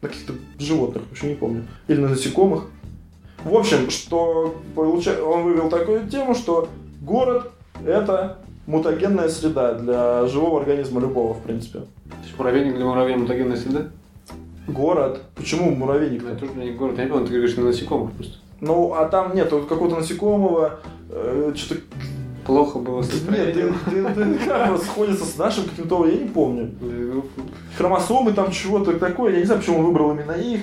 [0.00, 2.64] на каких-то животных, вообще не помню, или на насекомых.
[3.44, 6.68] В общем, что получа- он вывел такую тему, что
[7.00, 7.50] город
[7.86, 11.80] это мутагенная среда для живого организма любого, в принципе.
[11.80, 13.88] То есть муравейник для муравья мутагенная среда?
[14.68, 15.22] Город.
[15.34, 16.24] Почему муравейник?
[16.24, 18.34] Это тоже не город, я не понял, ты говоришь на насекомых просто.
[18.60, 21.80] Ну, а там нет вот какого-то насекомого, э, что-то...
[22.44, 23.74] Плохо было Нет, состояние.
[23.86, 26.70] ДНК сходится с нашим каким-то, я не помню.
[26.80, 27.24] Ну,
[27.76, 30.62] Хромосомы там чего-то такое, я не знаю, почему он выбрал именно их.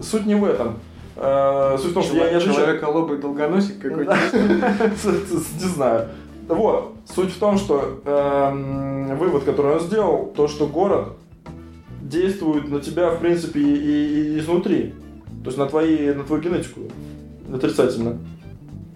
[0.00, 0.78] Суть не в этом.
[1.16, 2.54] Э, Суть в том, что я не отвечаю.
[2.54, 4.16] Человека лобый долгоносик какой-то.
[5.60, 6.08] Не знаю.
[6.48, 6.94] Вот.
[7.14, 11.08] Суть в том, что эм, вывод, который он сделал, то, что город
[12.08, 14.94] действует на тебя, в принципе, и, и- и изнутри.
[15.44, 16.80] То есть на, твои, на твою генетику.
[17.52, 18.18] Отрицательно.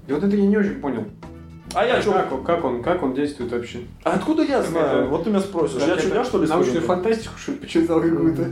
[0.08, 1.04] И вот это я не очень понял.
[1.74, 2.12] А я что?
[2.12, 3.78] Как, он- как он, как он действует вообще?
[4.04, 5.02] А откуда я знаю?
[5.02, 5.78] это- Вот ты меня спросишь.
[5.78, 8.48] Как Я что, я что ли Научную фантастику, что ли, почитал какую-то?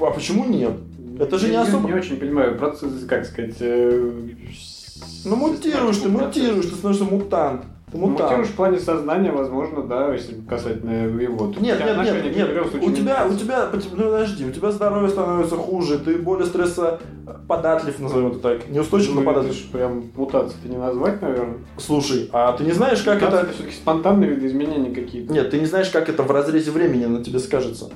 [0.00, 0.72] А почему нет?
[1.20, 1.88] Это же не Я особо...
[1.88, 3.54] Не очень понимаю процесс, как сказать...
[3.60, 4.10] э,
[5.24, 7.64] Ну мутируешь ты, мутируешь, ты становишься мутант.
[7.92, 8.30] Ты Ну, мутант.
[8.30, 11.48] Мутируешь в плане сознания, возможно, да, если касательно его.
[11.48, 12.48] Тут Нет, нет, нет, нет.
[12.70, 17.98] случаю У тебя, у тебя, ну, подожди, у тебя здоровье становится хуже, ты более стрессоподатлив,
[18.00, 18.68] назовем это так.
[18.70, 19.54] Неустойчив, но Ну, податлив.
[19.64, 21.58] это прям мутации-то не назвать, наверное.
[21.76, 23.52] Слушай, а ты не знаешь, как Мутации это...
[23.52, 25.32] все-таки спонтанные видоизменения какие-то.
[25.32, 27.90] Нет, ты не знаешь, как это в разрезе времени на тебе скажется.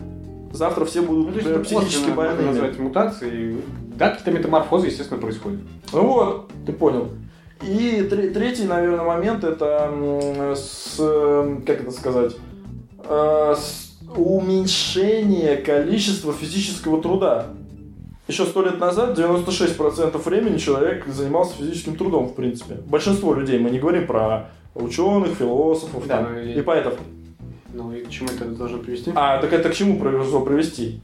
[0.52, 2.48] Завтра все будут Ну, есть э, это психически больными.
[2.48, 3.56] назвать мутацией.
[3.96, 5.60] Да, какие-то метаморфозы, естественно, происходят.
[5.92, 7.08] Ну вот, ты понял.
[7.62, 9.90] И тре- третий, наверное, момент это
[10.54, 12.36] с, э, как это сказать,
[13.08, 17.46] э, с уменьшение количества физического труда.
[18.28, 22.74] Еще сто лет назад 96% времени человек занимался физическим трудом, в принципе.
[22.86, 26.94] Большинство людей, мы не говорим про ученых, философов Да, там, ну и- и поэтов.
[27.72, 29.12] Ну и к чему это должно привести?
[29.14, 31.00] А, так это к чему произошло привести?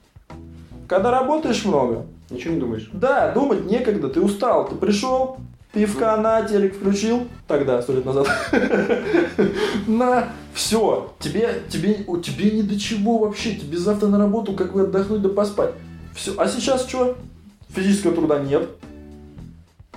[0.89, 2.91] Когда работаешь много, Ничего не думаешь?
[2.93, 5.37] да, думать некогда, ты устал, ты пришел,
[5.73, 8.29] пивка на телек включил, тогда, сто лет назад,
[9.87, 14.73] на, все, тебе, тебе, у тебе ни до чего вообще, тебе завтра на работу, как
[14.73, 15.73] бы отдохнуть да поспать.
[16.15, 17.17] Все, а сейчас что?
[17.71, 18.69] Физического труда нет.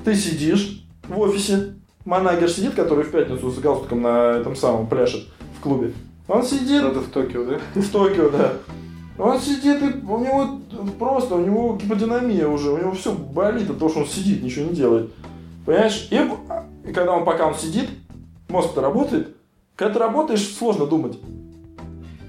[0.06, 1.74] Ты сидишь в офисе,
[2.06, 5.26] манагер сидит, который в пятницу с галстуком на этом самом пляшет
[5.58, 5.94] в клубе.
[6.28, 7.60] Он сидит, Надо в Токио, да?
[7.80, 8.54] в Токио, да.
[9.18, 10.60] Он сидит, и у него
[11.00, 14.66] просто, у него гиподинамия уже, у него все болит от того, что он сидит, ничего
[14.70, 15.12] не делает.
[15.66, 16.08] Понимаешь?
[16.12, 17.90] И, и когда он, пока он сидит,
[18.50, 19.36] мозг-то работает.
[19.76, 21.18] Когда ты работаешь, сложно думать.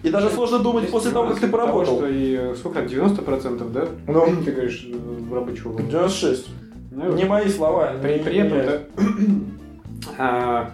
[0.02, 1.96] И даже сложно думать после того, как ты нюансы того, поработал.
[1.96, 3.88] что и сколько, 90%, да?
[4.06, 4.42] Ну.
[4.44, 5.90] Ты говоришь, э, рабочего времени.
[5.90, 6.46] 96.
[6.92, 7.92] Ну, Не мои слова.
[8.00, 8.82] При, при этом, да,
[10.18, 10.70] а,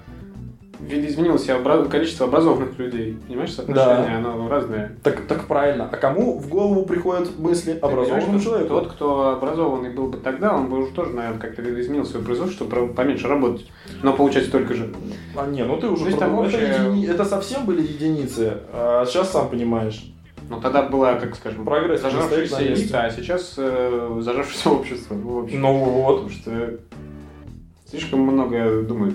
[0.88, 1.46] видоизменилось
[1.90, 3.18] количество образованных людей.
[3.26, 4.96] Понимаешь, соотношение, оно разное.
[5.02, 5.88] Так, так правильно.
[5.90, 8.68] А кому в голову приходят мысли образованному человеку?
[8.68, 12.56] Тот, кто образованный был бы тогда, он бы уже тоже, наверное, как-то видоизменил свое производство,
[12.66, 13.66] чтобы поменьше работать.
[14.02, 14.92] Но получать столько же.
[15.36, 16.50] А не, ну ты уже То есть там продумал.
[16.50, 20.08] это, едини- это совсем были единицы, а сейчас сам понимаешь.
[20.50, 25.14] Но тогда была, как скажем, Прогресс зажавшаяся элита, а сейчас э, зажавшееся общество.
[25.14, 25.60] В общем.
[25.60, 26.22] Ну вот.
[26.22, 26.78] Потому что
[27.88, 29.14] слишком много думают.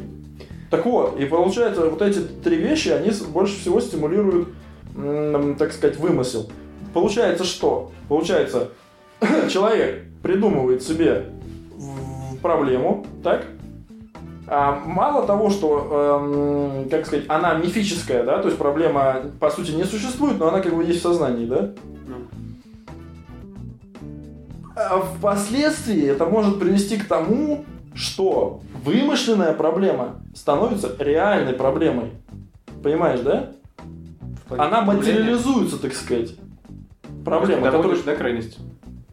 [0.70, 4.50] Так вот, и получается, вот эти три вещи, они больше всего стимулируют,
[5.58, 6.50] так сказать, вымысел.
[6.94, 7.92] Получается что?
[8.10, 8.70] Получается,
[9.50, 11.28] человек придумывает себе
[12.42, 13.46] проблему, так?
[14.50, 19.72] А мало того, что, эм, как сказать, она мифическая, да, то есть проблема, по сути,
[19.72, 21.74] не существует, но она как бы есть в сознании, да?
[24.76, 27.66] А впоследствии это может привести к тому,
[27.98, 32.12] что вымышленная проблема становится реальной проблемой.
[32.84, 33.52] Понимаешь, да?
[34.50, 36.36] Она материализуется, так сказать.
[37.26, 38.60] Проблема, Ты которую доводишь до крайности.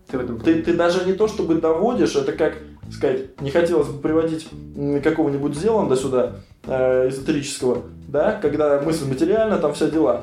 [0.08, 2.58] Ты в этом ты, ты даже не то чтобы доводишь, это как
[2.90, 4.48] сказать, не хотелось бы приводить
[5.02, 10.22] какого-нибудь Зеланда сюда, э, эзотерического, да, когда мысль материальна, там вся дела.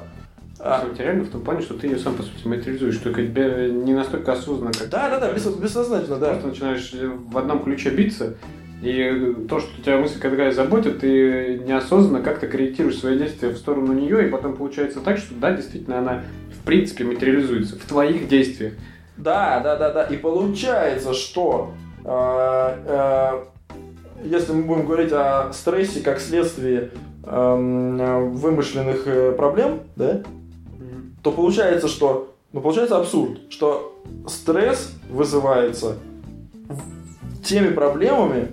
[0.63, 3.93] А, Материально в том плане, что ты ее сам, по сути, материализуешь, только тебе не
[3.93, 4.89] настолько осознанно, как...
[4.89, 6.33] да, да, да, бес- бессознательно, да.
[6.33, 8.35] Просто начинаешь в одном ключе биться,
[8.81, 13.93] и то, что тебя мысль какая заботит, ты неосознанно как-то корректируешь свои действия в сторону
[13.93, 16.23] нее, и потом получается так, что да, действительно, она
[16.59, 18.73] в принципе материализуется в твоих действиях.
[19.17, 20.03] Да, да, да, да.
[20.05, 23.43] И получается, что э, э,
[24.25, 26.89] если мы будем говорить о стрессе как следствии
[27.23, 30.23] эм, э, вымышленных проблем, да,
[31.23, 35.97] то получается, что, ну, получается абсурд, что стресс вызывается
[37.43, 38.49] теми проблемами,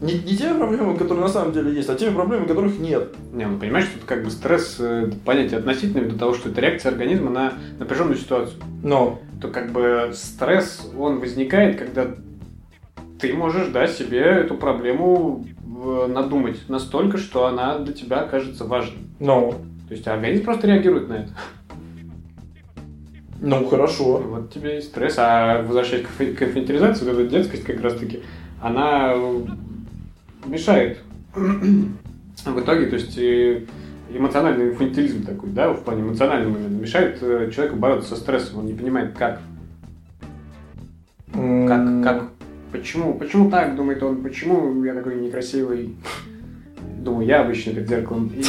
[0.00, 3.14] не, не теми проблемами, которые на самом деле есть, а теми проблемами, которых нет.
[3.32, 6.60] Не, ну понимаешь, что это как бы стресс, э, понятие относительное до того, что это
[6.60, 8.60] реакция организма на напряженную ситуацию.
[8.82, 12.08] Но, То как бы стресс, он возникает, когда
[13.20, 18.98] ты можешь, да, себе эту проблему э, надумать настолько, что она для тебя окажется важной.
[19.20, 19.52] но,
[19.86, 21.30] То есть организм просто реагирует на это.
[23.42, 24.18] Ну, хорошо.
[24.18, 25.16] Вот тебе и стресс.
[25.18, 28.22] А возвращаясь к к инфантилизации, вот эта детскость как раз таки,
[28.60, 29.40] она э,
[30.46, 30.98] мешает.
[31.34, 33.64] В итоге, то есть э,
[34.10, 38.60] эмоциональный инфантилизм такой, да, в плане эмоционального именно, мешает э, человеку бороться со стрессом.
[38.60, 39.40] Он не понимает, как.
[41.32, 42.28] Как, как,
[42.70, 45.96] почему, почему так, думает он, почему я такой некрасивый,
[46.98, 48.44] думаю, я обычно перед зеркалом, и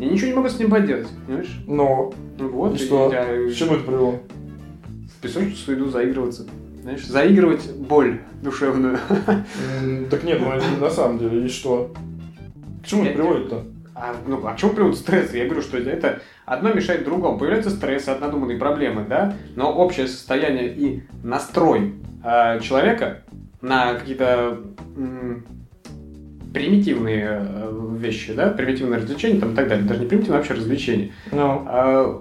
[0.00, 1.60] я ничего не могу с ним поделать, понимаешь?
[1.66, 3.12] Но, Ну вот, И что?
[3.12, 4.20] я к чему это привело?
[5.18, 6.46] в песочницу иду заигрываться,
[6.82, 8.98] знаешь, заигрывать боль душевную.
[10.10, 11.92] Так нет, ну на самом деле, и что?
[12.82, 13.64] К чему это приводит-то?
[13.94, 15.34] А, ну, а к чему приводит стресс?
[15.34, 17.38] Я говорю, что это одно мешает другому.
[17.38, 19.34] Появляется стресс от надуманной проблемы, да?
[19.56, 21.92] Но общее состояние и настрой
[22.24, 23.22] э, человека
[23.60, 24.60] на какие-то
[24.96, 25.44] м-
[26.52, 30.54] примитивные э, вещи, да, примитивные развлечения там и так далее, даже не примитивные, а вообще
[30.54, 32.20] развлечения, Ну, э,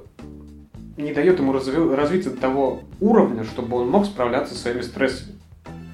[0.97, 5.35] не дает ему разви- развиться до того уровня, чтобы он мог справляться со своими стрессами,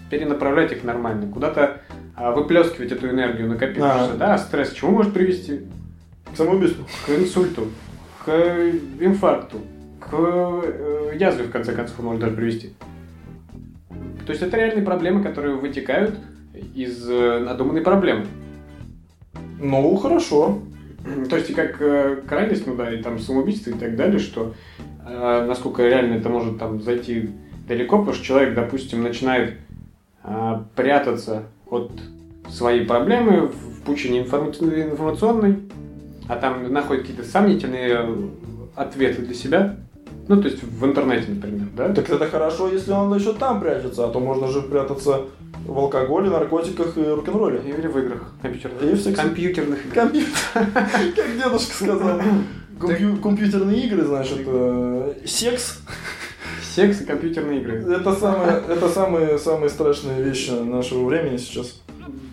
[0.10, 1.82] перенаправлять их нормально, куда-то
[2.18, 4.18] э, выплескивать эту энергию накопившуюся, Да.
[4.18, 5.62] да, а стресс к чему может привести?
[6.34, 6.86] к самоубийству.
[7.06, 7.70] К инсульту,
[8.26, 8.30] к
[9.00, 9.62] инфаркту,
[10.02, 12.74] к э, язве, в конце концов, он может даже привести.
[14.26, 16.16] То есть это реальные проблемы, которые вытекают
[16.74, 18.26] из э, надуманной проблемы.
[19.60, 20.60] Ну, хорошо.
[21.30, 24.54] То есть и как э, крайность, ну да, и там самоубийство и так далее, что
[25.06, 27.30] э, насколько реально это может там зайти
[27.68, 29.56] далеко, потому что человек, допустим, начинает
[30.24, 31.92] э, прятаться от
[32.50, 35.58] своей проблемы в пучине информа- информационной,
[36.28, 38.28] а там находит какие-то сомнительные э,
[38.76, 39.78] ответы для себя.
[40.28, 41.94] Ну, то есть в интернете, например, да?
[41.94, 45.22] Так это хорошо, если он еще там прячется, а то можно же прятаться
[45.68, 47.62] в алкоголе, наркотиках и рок-н-ролле.
[47.66, 48.84] Или в играх компьютерных.
[48.84, 49.22] И в сексе.
[49.22, 50.12] Компьютерных играх.
[50.54, 52.22] Как дедушка сказал.
[52.80, 55.80] Компью- Компьютерные игры, значит, э, секс.
[56.76, 57.76] Секс и компьютерные игры.
[57.94, 61.82] Это самые, это самые, самые страшные вещи нашего времени сейчас.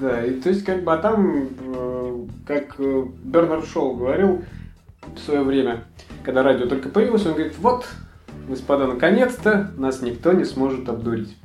[0.01, 4.43] Да, и то есть как бы, а там, э, как э, Бернард Шоу говорил
[5.15, 5.85] в свое время,
[6.25, 7.87] когда радио только появилось, он говорит, вот,
[8.49, 11.37] господа, наконец-то нас никто не сможет обдурить.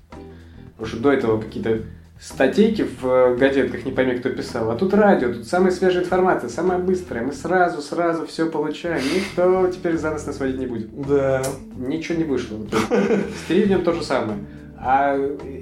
[0.78, 1.82] Потому что до этого какие-то
[2.20, 4.72] статейки в э, газетках, не пойми, кто писал.
[4.72, 7.24] А тут радио, тут самая свежая информация, самая быстрая.
[7.24, 9.02] Мы сразу-сразу все получаем.
[9.15, 10.89] Никто теперь за нас нас водить не будет.
[11.08, 11.43] Да.
[11.76, 12.58] Ничего не вышло.
[12.60, 14.39] С телевидением то же самое.
[14.78, 15.15] А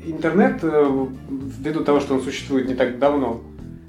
[0.05, 3.41] интернет, э, ввиду того, что он существует не так давно,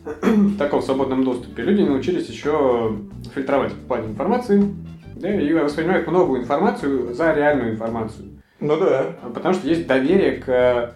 [0.06, 2.96] в таком свободном доступе, люди научились еще
[3.34, 4.74] фильтровать в плане информации,
[5.16, 8.40] да, и воспринимают новую информацию за реальную информацию.
[8.60, 9.16] Ну да.
[9.34, 10.94] Потому что есть доверие к,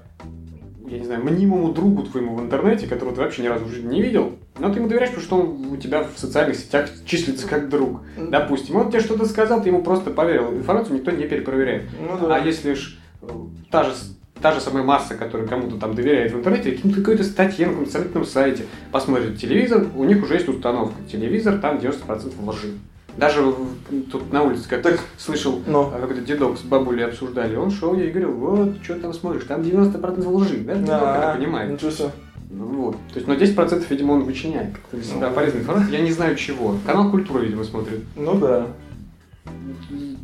[0.86, 3.94] я не знаю, мнимому другу твоему в интернете, которого ты вообще ни разу в жизни
[3.94, 7.48] не видел, но ты ему доверяешь, потому что он у тебя в социальных сетях числится
[7.48, 8.02] как друг.
[8.16, 10.52] Допустим, он тебе что-то сказал, ты ему просто поверил.
[10.52, 11.88] Информацию никто не перепроверяет.
[12.00, 12.36] Ну да.
[12.36, 13.26] А если ж э,
[13.70, 13.92] та же,
[14.40, 17.92] та же самая масса, которая кому-то там доверяет в интернете, каким-то какой-то статье на каком-то
[17.92, 20.94] сомнительном сайте, посмотрит телевизор, у них уже есть установка.
[21.10, 22.72] Телевизор, там 90% лжи.
[23.16, 23.52] Даже
[24.12, 25.00] тут на улице как Так.
[25.18, 25.90] слышал, Ну.
[25.94, 27.56] а, какой-то дедок с бабулей обсуждали.
[27.56, 30.58] Он шел, я и говорил, вот, что там смотришь, там 90% лжи.
[30.58, 31.72] Даже дедок это понимает.
[31.72, 32.10] Ничего себе.
[32.52, 32.96] Ну вот.
[33.12, 34.72] То есть, но 10% видимо, он вычиняет.
[34.72, 35.34] Как-то для себя Ну.
[35.34, 35.92] полезной информации.
[35.92, 36.76] Я не знаю чего.
[36.86, 38.00] Канал культуры, видимо, смотрит.
[38.16, 38.66] Ну да.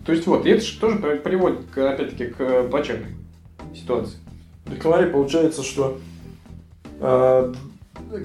[0.05, 3.07] То есть вот, и это же тоже при- приводит, опять-таки, к э, плачевной
[3.77, 4.19] ситуации.
[4.65, 5.99] Так смотри, получается, что
[7.01, 7.55] э,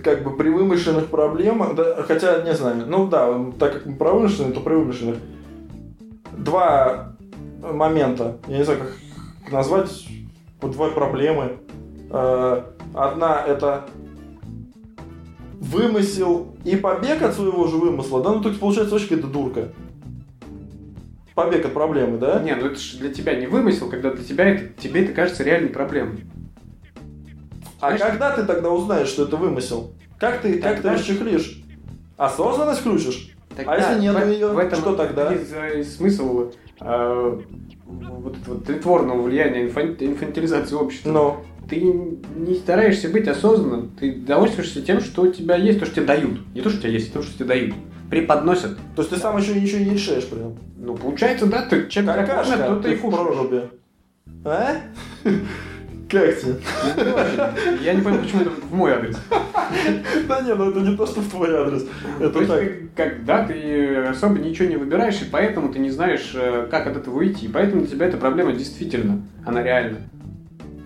[0.04, 4.14] как бы при вымышленных проблемах, да, хотя не знаю, ну да, так как мы про
[4.14, 5.18] вымышленные, то при вымышленных
[6.38, 7.16] два
[7.62, 8.90] момента, я не знаю, как
[9.46, 10.08] их назвать,
[10.62, 11.60] две проблемы.
[12.10, 13.86] Э, одна это
[15.60, 19.70] вымысел и побег от своего же вымысла, да, ну то есть получается очень какая-то дурка.
[21.36, 22.40] Побег от проблемы, да?
[22.42, 25.44] Не, ну это же для тебя не вымысел, когда для тебя это, тебе это кажется
[25.44, 26.26] реальной проблемой.
[27.80, 29.92] А Знаешь- когда ты тогда узнаешь, что это вымысел?
[30.20, 31.64] Как ты, как ты Тогда- расчехлишь?
[32.18, 33.36] Осознанность включишь?
[33.56, 35.34] Тогда А если нет в, её, в этом что тогда?
[35.34, 37.40] и смысл э,
[37.86, 41.12] вот этого тлетворного влияния инфан- инфантилизации общества.
[41.12, 41.38] Ну,
[41.70, 46.06] Ты не стараешься быть осознанным, ты довольствуешься тем, что у тебя есть, то, что тебе
[46.06, 46.54] дают.
[46.54, 47.76] Не то, что у тебя есть, а то, что тебе дают.
[48.12, 48.78] Преподносят.
[48.96, 50.58] то есть ты сам еще ничего не решаешь прям.
[50.78, 53.70] Ну, получается, да, ты чем Какашка, то ты и в проруби.
[54.46, 54.76] А?
[56.10, 56.56] Как тебе?
[56.98, 57.82] Ну.
[57.82, 59.18] Я не понимаю, почему это в мой адрес.
[60.28, 61.88] Да не, ну это не то, что в твой адрес.
[62.20, 62.60] То Это так.
[62.60, 66.98] как- когда ты особо ничего не выбираешь, и поэтому ты не знаешь, э, как от
[66.98, 67.46] этого выйти.
[67.46, 70.00] И поэтому для тебя эта проблема действительно, она реальна.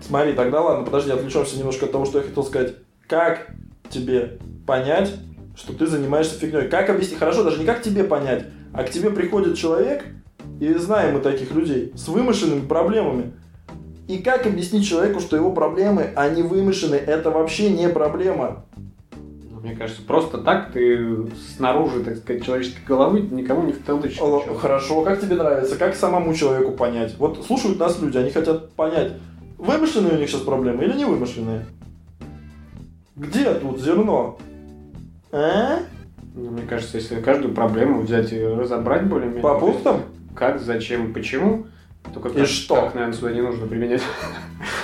[0.00, 2.74] Смотри, тогда ладно, подожди, отвлечемся немножко от того, что я хотел сказать.
[3.08, 3.48] Как
[3.90, 5.12] тебе понять,
[5.56, 6.68] что ты занимаешься фигней?
[6.68, 7.18] Как объяснить?
[7.18, 10.04] Хорошо, даже не как тебе понять, а к тебе приходит человек,
[10.60, 13.32] и знаем мы таких людей, с вымышленными проблемами.
[14.06, 18.64] И как объяснить человеку, что его проблемы, они вымышлены, это вообще не проблема?
[19.50, 24.20] Ну, Мне кажется, просто так ты снаружи, так сказать, человеческой головы никому не втолдычишь.
[24.60, 25.76] Хорошо, как тебе нравится?
[25.76, 27.16] Как самому человеку понять?
[27.18, 29.14] Вот слушают нас люди, они хотят понять,
[29.58, 31.66] вымышленные у них сейчас проблемы или не вымышленные?
[33.16, 34.38] Где тут зерно?
[35.32, 35.80] А?
[36.34, 39.42] Ну, Мне кажется, если каждую проблему взять и разобрать более-менее.
[39.42, 40.02] По пунктам?
[40.34, 41.66] Как, зачем, почему.
[42.12, 42.74] Только И так, что?
[42.76, 44.02] так, наверное, сюда не нужно применять.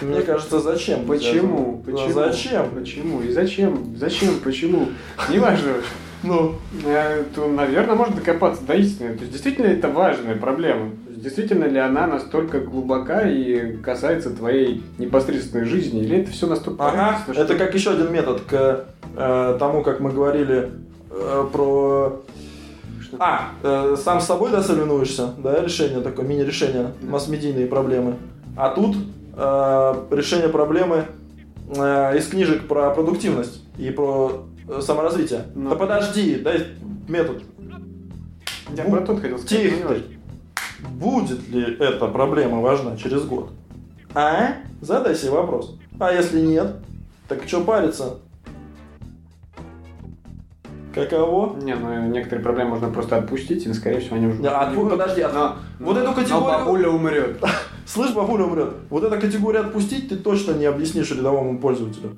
[0.00, 1.04] Мне кажется, зачем?
[1.06, 1.82] Почему?
[1.86, 2.12] Ну, Почему?
[2.12, 2.70] Зачем?
[2.70, 3.20] Почему?
[3.20, 3.96] И зачем?
[3.96, 4.40] Зачем?
[4.42, 4.88] Почему?
[5.30, 5.74] Неважно.
[6.22, 9.14] Ну, Э, то, наверное, можно докопаться до истины.
[9.14, 10.90] То есть, действительно это важная проблема?
[11.08, 16.00] Действительно ли она настолько глубока и касается твоей непосредственной жизни?
[16.02, 18.84] Или это все настолько ага, это как еще один метод к
[19.16, 20.70] э, тому, как мы говорили
[21.10, 22.22] э, про...
[23.18, 28.16] А, э, сам с собой, да, соревнуешься, да, решение такое, мини-решение, масс-медийные проблемы.
[28.56, 28.96] А тут
[29.36, 31.06] э, решение проблемы
[31.76, 35.44] э, из книжек про продуктивность и про э, саморазвитие.
[35.54, 35.70] Ну.
[35.70, 36.68] Да подожди, дай
[37.08, 37.42] метод.
[38.74, 39.62] Я Бу- про тот хотел сказать.
[39.62, 40.88] Тихо но.
[40.90, 43.50] Будет ли эта проблема важна через год?
[44.14, 44.54] А?
[44.80, 45.76] Задай себе вопрос.
[46.00, 46.76] А если нет,
[47.28, 48.18] так что париться?
[50.94, 51.56] Каково?
[51.62, 54.42] Не, ну некоторые проблемы можно просто отпустить, и, скорее всего, они уже...
[54.42, 54.90] Да, отпу- будут.
[54.92, 57.40] подожди, от- Но- вот эту но категорию- бабуля умрет.
[57.86, 58.74] Слышь, бабуля умрет.
[58.90, 62.16] Вот эта категория отпустить ты точно не объяснишь рядовому пользователю.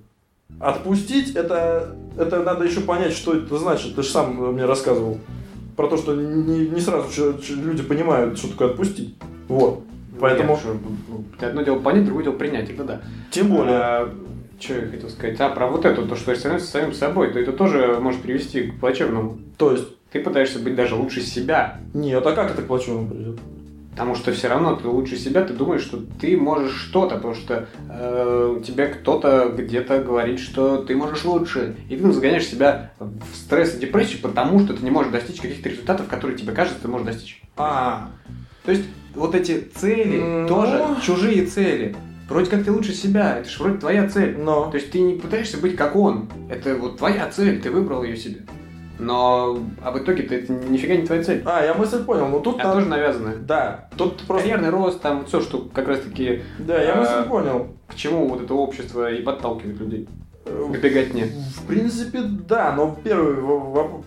[0.60, 3.94] Отпустить это, это надо еще понять, что это значит.
[3.96, 5.18] Ты же сам мне рассказывал.
[5.76, 9.16] Про то, что не, не сразу люди понимают, что такое отпустить.
[9.48, 9.82] Вот.
[10.20, 10.76] Поэтому, Нет, что,
[11.08, 13.00] ну, одно дело понять, другое дело принять, это да.
[13.32, 14.06] тем более.
[14.58, 15.40] Что я хотел сказать?
[15.40, 18.80] А, про вот это, то, что становится самим собой, то это тоже может привести к
[18.80, 19.38] плачевному.
[19.58, 23.38] То есть, Ты пытаешься быть даже лучше себя, нет, а как это к плачевному придет?
[23.90, 27.68] потому что все равно ты лучше себя, ты думаешь, что ты можешь что-то, потому что
[27.88, 31.76] э, тебе кто-то где-то говорит, что ты можешь лучше.
[31.88, 35.68] И ты загоняешь себя в стресс и депрессию, потому что ты не можешь достичь каких-то
[35.68, 37.40] результатов, которые тебе кажется, ты можешь достичь.
[37.56, 38.10] А,
[38.64, 38.82] То есть
[39.14, 40.48] вот эти цели Ну.
[40.48, 41.94] тоже чужие цели.
[42.28, 44.36] Вроде как ты лучше себя, это же вроде твоя цель.
[44.38, 44.70] но.
[44.70, 46.28] То есть ты не пытаешься быть как он.
[46.48, 48.40] Это вот твоя цель, ты выбрал ее себе.
[48.98, 51.42] Но а в итоге-то это нифига не твоя цель.
[51.44, 52.28] А, я мысль понял.
[52.28, 53.36] Ну тут Это надо- тоже навязанное.
[53.36, 54.48] Да, тут просто...
[54.48, 57.66] Карьерный рост, там все, что как раз таки Да, я А, мысль понял.
[57.88, 60.08] к чему вот это общество и подталкивает людей.
[60.46, 61.26] Э, К беготне.
[61.56, 63.34] В принципе, да, но первый,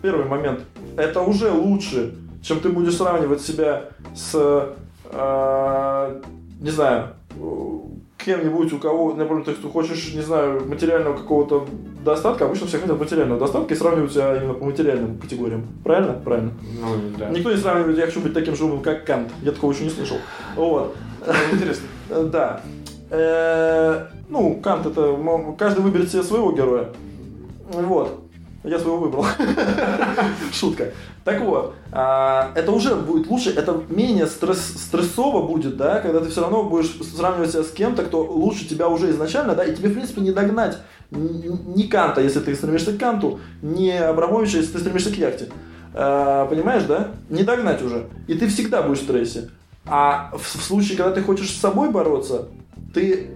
[0.02, 0.62] первый момент.
[0.96, 4.74] Это уже лучше, чем ты будешь сравнивать себя с,
[5.12, 6.22] э,
[6.62, 7.78] не знаю, э,
[8.18, 11.68] кем-нибудь, у кого, например, ты хочешь, не знаю, материального какого-то
[12.04, 15.68] достатка, обычно все хотят материального достатка и сравнивают себя именно по материальным категориям.
[15.84, 16.14] Правильно?
[16.14, 16.52] Правильно.
[16.82, 17.30] Ну, да.
[17.30, 19.32] Никто не сравнивает, я хочу быть таким же умным, как Кант.
[19.42, 20.18] Я такого еще не слышал.
[20.56, 20.96] Вот.
[21.52, 21.88] Интересно.
[22.10, 22.62] Э, Да.
[23.10, 25.18] Э, Ну, Кант это...
[25.58, 26.90] Каждый выберет себе своего героя.
[27.72, 28.20] Вот.
[28.64, 29.26] Я своего выбрал.
[30.52, 30.92] Шутка.
[31.28, 36.30] Так вот, а, это уже будет лучше, это менее стресс, стрессово будет, да, когда ты
[36.30, 39.90] все равно будешь сравнивать себя с кем-то, кто лучше тебя уже изначально, да, и тебе,
[39.90, 40.78] в принципе, не догнать
[41.12, 45.50] ни Канта, если ты стремишься к Канту, ни Абрамовича, если ты стремишься к яхте.
[45.94, 47.10] А, понимаешь, да?
[47.28, 48.08] Не догнать уже.
[48.28, 49.50] И ты всегда будешь в стрессе.
[49.86, 52.48] А в, случае, когда ты хочешь с собой бороться,
[52.94, 53.32] ты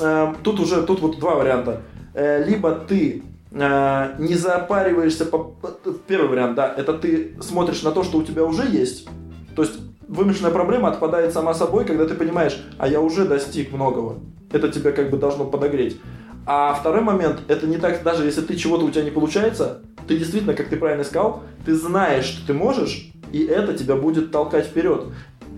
[0.00, 1.82] э, тут уже тут вот два варианта.
[2.14, 5.68] Э, либо ты не запариваешься по по-
[6.06, 9.08] первый вариант, да, это ты смотришь на то, что у тебя уже есть.
[9.56, 9.74] То есть
[10.06, 14.16] вымышленная проблема отпадает сама собой, когда ты понимаешь, а я уже достиг многого.
[14.52, 15.98] Это тебя как бы должно подогреть.
[16.46, 20.16] А второй момент, это не так, даже если ты чего-то у тебя не получается, ты
[20.16, 24.66] действительно, как ты правильно сказал, ты знаешь, что ты можешь, и это тебя будет толкать
[24.66, 25.04] вперед.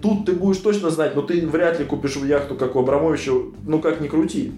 [0.03, 3.33] Тут ты будешь точно знать, но ты вряд ли купишь яхту, как у Абрамовича,
[3.65, 4.53] ну как ни крути.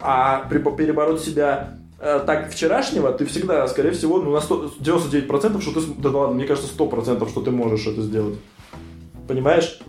[0.00, 5.60] А при- перебороть себя э, так вчерашнего, ты всегда, скорее всего, ну, на 100, 99%,
[5.60, 8.36] что ты, да ладно, мне кажется, 100%, что ты можешь это сделать.
[9.28, 9.80] Понимаешь?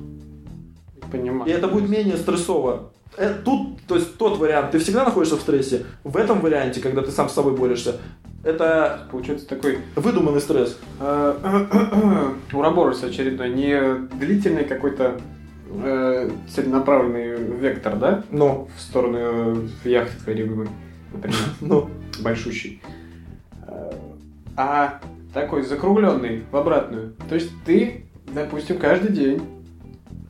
[1.07, 1.49] И Понимаю.
[1.51, 2.91] это будет менее стрессово.
[3.17, 5.85] Э, Тут, то есть тот вариант, ты всегда находишься в стрессе.
[6.03, 7.97] В этом варианте, когда ты сам с собой борешься,
[8.43, 10.77] это Получается такой выдуманный стресс.
[10.99, 15.19] э, Ураборос очередной, не длительный какой-то
[16.53, 18.23] целенаправленный вектор, да?
[18.31, 20.69] Ну, В сторону яхты твоей любимой,
[21.13, 21.89] например, ну,
[22.21, 22.81] большущий.
[23.67, 23.91] Э,
[24.55, 24.99] А
[25.33, 27.13] такой закругленный в обратную.
[27.29, 29.41] То есть ты, допустим, каждый день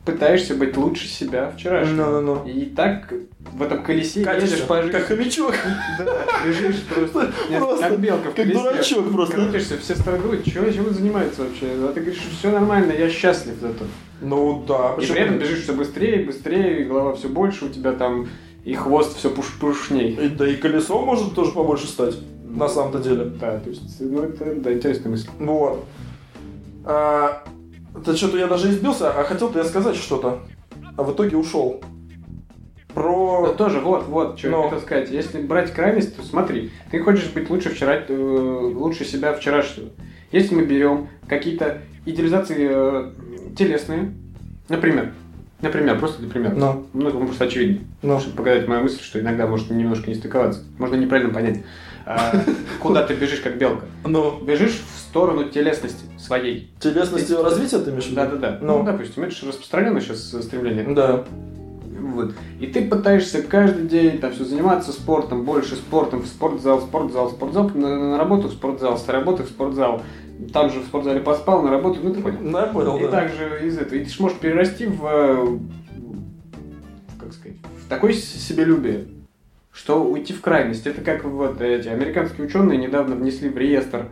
[0.04, 2.20] пытаешься быть лучше себя вчерашнего.
[2.20, 3.12] ну, ну, И так
[3.52, 4.92] в этом колесе Катишься, едешь по жизни.
[4.92, 5.54] как хомячок,
[5.98, 8.58] Да, бежишь просто, нет, Просто как белка в как колесе.
[8.58, 9.34] дурачок просто.
[9.36, 11.66] Крутишься, все стороны думают, чего, чем он занимается вообще?
[11.66, 13.84] А ты говоришь, все нормально, я счастлив зато.
[14.22, 18.28] Ну да, И при этом бежишь все быстрее, быстрее, голова все больше, у тебя там
[18.64, 20.12] и хвост все пуш пушней.
[20.12, 23.24] И- Да и колесо может тоже побольше стать, на самом-то деле.
[23.24, 25.28] Да, то есть, ну это, да, интересная мысль.
[25.38, 25.84] Вот.
[26.84, 27.44] А,
[28.04, 30.40] да что-то я даже избился, а хотел-то я сказать что-то.
[30.96, 31.80] А в итоге ушел.
[32.94, 33.54] Про...
[33.56, 34.56] тоже, вот, вот, что Но.
[34.58, 35.10] я хотел сказать.
[35.10, 39.90] Если брать крайность, то смотри, ты хочешь быть лучше вчера, э, лучше себя вчерашнего.
[40.32, 43.10] Если мы берем какие-то идеализации э,
[43.56, 44.14] телесные,
[44.68, 45.12] например,
[45.60, 47.86] например, просто для примера, Ну, ну, это просто очевидно.
[48.02, 48.18] ну.
[48.20, 50.62] Чтобы показать мою мысль, что иногда может немножко не стыковаться.
[50.78, 51.62] Можно неправильно понять.
[52.06, 52.32] А,
[52.80, 53.84] Куда ты бежишь, как белка?
[54.06, 56.70] Ну, Бежишь в сторону телесности своей.
[56.80, 58.16] Телесности развития ты имеешь в виду?
[58.16, 58.58] Да-да-да.
[58.62, 58.78] Ну.
[58.78, 60.84] Ну, допустим, это же распространенное сейчас стремление.
[60.94, 61.24] Да.
[62.00, 62.32] Вот.
[62.60, 67.70] И ты пытаешься каждый день там все заниматься спортом, больше спортом, в спортзал, спортзал, спортзал,
[67.74, 70.02] на, на работу в спортзал, с работы в спортзал,
[70.52, 72.38] там же в спортзале поспал, на работу, ну ты понял.
[72.52, 73.10] Да, я понял, и да.
[73.10, 73.94] также из этого.
[73.94, 75.58] И ты ж можешь перерасти в, э,
[77.18, 79.08] как сказать, в такое себелюбие,
[79.72, 80.86] что уйти в крайность.
[80.86, 84.06] Это как вот эти американские ученые недавно внесли в реестр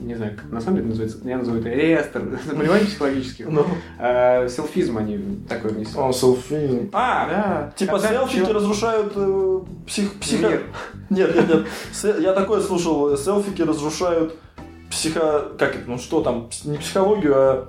[0.00, 3.48] не знаю, как на самом деле называется, я называю это реестр заболеваний психологических.
[3.48, 3.66] Ну,
[3.98, 5.98] А, селфизм они такой внесли.
[5.98, 6.90] он селфи.
[6.92, 7.72] А, Да.
[7.76, 10.48] Типа Когда селфики чел- разрушают э, псих, психо...
[10.48, 10.62] Мир.
[11.10, 12.20] Нет, нет, нет.
[12.20, 13.16] Я такое слушал.
[13.16, 14.36] Селфики разрушают
[14.90, 15.52] психо...
[15.58, 15.88] Как это?
[15.88, 16.50] Ну что там?
[16.64, 17.68] Не психологию, а...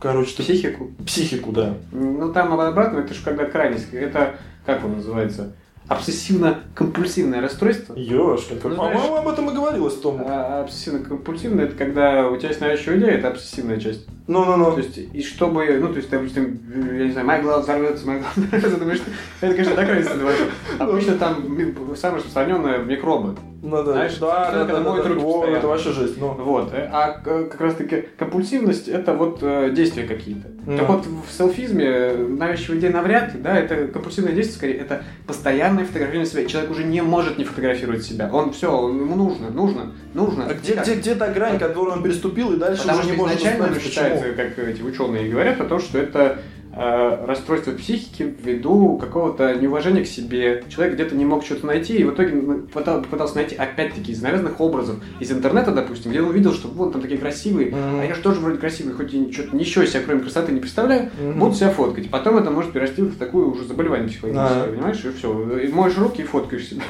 [0.00, 0.42] Короче, ты...
[0.42, 0.90] Психику.
[1.06, 1.74] психику, да.
[1.92, 3.92] Ну, там обратно, это же когда крайность.
[3.92, 4.34] Это,
[4.66, 5.52] как он называется?
[5.88, 7.94] Обсессивно-компульсивное расстройство.
[7.94, 10.22] Ёшкин, Ну, по-моему, об этом и говорилось том.
[10.26, 14.06] А обсессивно-компульсивное это когда у тебя есть навязчивая идея, это обсессивная часть.
[14.26, 14.72] Ну-ну-ну.
[14.72, 16.60] То есть, и чтобы, ну, то есть, допустим,
[16.96, 19.02] я не знаю, моя голова взорвется, моя голова взорвется, думаешь,
[19.40, 20.48] это, конечно, до крайности доводит.
[20.78, 23.36] Обычно там самое распространенное микробы.
[23.62, 25.10] Ну да, Знаешь, да, да, когда да, моют да.
[25.10, 25.56] руки О, постоянно.
[25.58, 26.18] это вообще жесть.
[26.18, 26.72] Ну, Вот.
[26.74, 30.48] А к- как раз таки компульсивность это вот э, действия какие-то.
[30.66, 30.78] Ну.
[30.78, 35.04] Так вот в селфизме э, навязчивая идея навряд ли, да, это компульсивное действие, скорее, это
[35.28, 36.44] постоянное фотографирование себя.
[36.46, 38.28] Человек уже не может не фотографировать себя.
[38.32, 40.46] Он все, ему нужно, нужно, нужно.
[40.48, 43.20] а где, где, где та грань, которую он переступил, и дальше Потому уже что не
[43.22, 46.38] может изначально считается, как эти ученые говорят, о том, что это э,
[46.74, 50.64] расстройство психики ввиду какого-то неуважения к себе.
[50.68, 52.40] Человек где-то не мог что-то найти, и в итоге
[52.72, 54.96] пытался найти опять-таки из навязанных образов.
[55.20, 58.00] Из интернета, допустим, где он увидел, что вот там такие красивые, Мгм.
[58.00, 61.10] а я же тоже вроде красивый, хоть и что-то ничего себе, кроме красоты, не представляю,
[61.20, 61.38] Мгм.
[61.38, 62.08] буду себя фоткать.
[62.10, 64.72] Потом это может перерасти в такое уже заболевание психологическое, Да.
[64.72, 65.04] понимаешь?
[65.04, 65.58] И все.
[65.58, 66.82] И моешь руки и фоткаешь себя.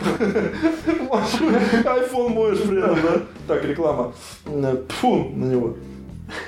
[1.85, 3.23] Айфон моешь этом, да?
[3.49, 4.13] Так, реклама.
[5.01, 5.77] Фу на него.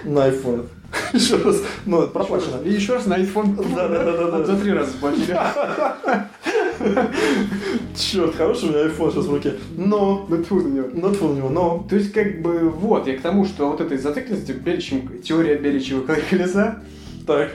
[0.04, 0.66] На айфон.
[1.12, 1.62] Еще раз.
[1.86, 2.60] Ну, проплачено.
[2.64, 3.56] И еще раз на iPhone.
[3.74, 4.38] Да-да-да-да-да.
[4.38, 5.36] Вот За три раза заплатили.
[7.96, 9.54] Черт, хороший у меня айфон сейчас в руке.
[9.76, 10.26] Но.
[10.28, 10.88] Ну тьфу на него.
[10.92, 11.86] Ну, тьфу на него, но.
[11.88, 16.02] То есть, как бы, вот, я к тому, что вот этой зацикленности, Беличем, теория Беличева
[16.30, 16.80] колеса,
[17.26, 17.50] Так.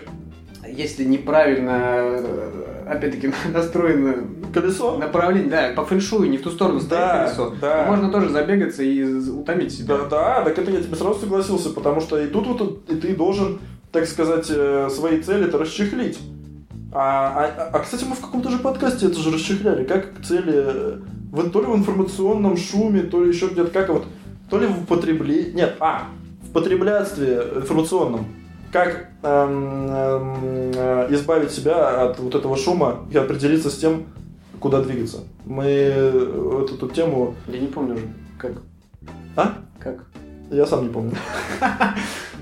[0.68, 4.16] если неправильно, э, опять-таки, настроено
[4.54, 4.98] Колесо?
[4.98, 7.86] направление, да, по фэншую, не в ту сторону стоит Да, колесо, да.
[7.88, 9.98] можно тоже забегаться и утомить себя.
[9.98, 13.16] Да, да, так это я тебе сразу согласился, потому что и тут вот и ты
[13.16, 13.60] должен,
[13.92, 16.20] так сказать, э, свои цели-то расчехлить.
[16.92, 19.84] А, а, а, кстати, мы в каком-то же подкасте это же расчехляли.
[19.86, 20.98] Как цели, э,
[21.32, 24.06] в, то ли в информационном шуме, то ли еще где-то, как вот,
[24.50, 26.08] то ли в употреблении, нет, а,
[26.42, 28.26] в потреблятстве информационном.
[28.72, 30.72] Как эм, эм,
[31.14, 34.06] избавить себя от вот этого шума и определиться с тем,
[34.60, 35.20] куда двигаться.
[35.46, 37.36] Мы э, эту, эту тему...
[37.48, 38.08] Я не помню уже,
[38.38, 38.52] как.
[39.36, 39.56] А?
[39.80, 40.06] Как?
[40.52, 41.14] Я сам не помню.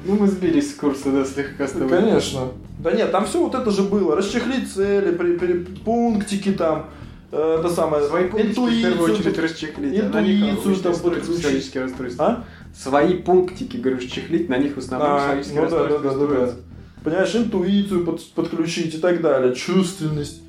[0.05, 1.89] Ну, мы сбились с курса, да, слегка с тобой.
[1.89, 2.43] Конечно.
[2.80, 4.15] Да нет, там все вот это же было.
[4.15, 6.86] Расчехлить цели, при, при- пунктики там,
[7.32, 9.15] э, это самое, Свои пунктики в первую интуицию.
[9.15, 9.99] очередь расчехлить.
[9.99, 11.75] интуицию там подключить.
[12.19, 12.45] А?
[12.78, 16.53] Свои пунктики, говорю, расчехлить, на них в основном А, ну да, да, да, да.
[17.03, 20.43] Понимаешь, интуицию под- подключить и так далее, чувственность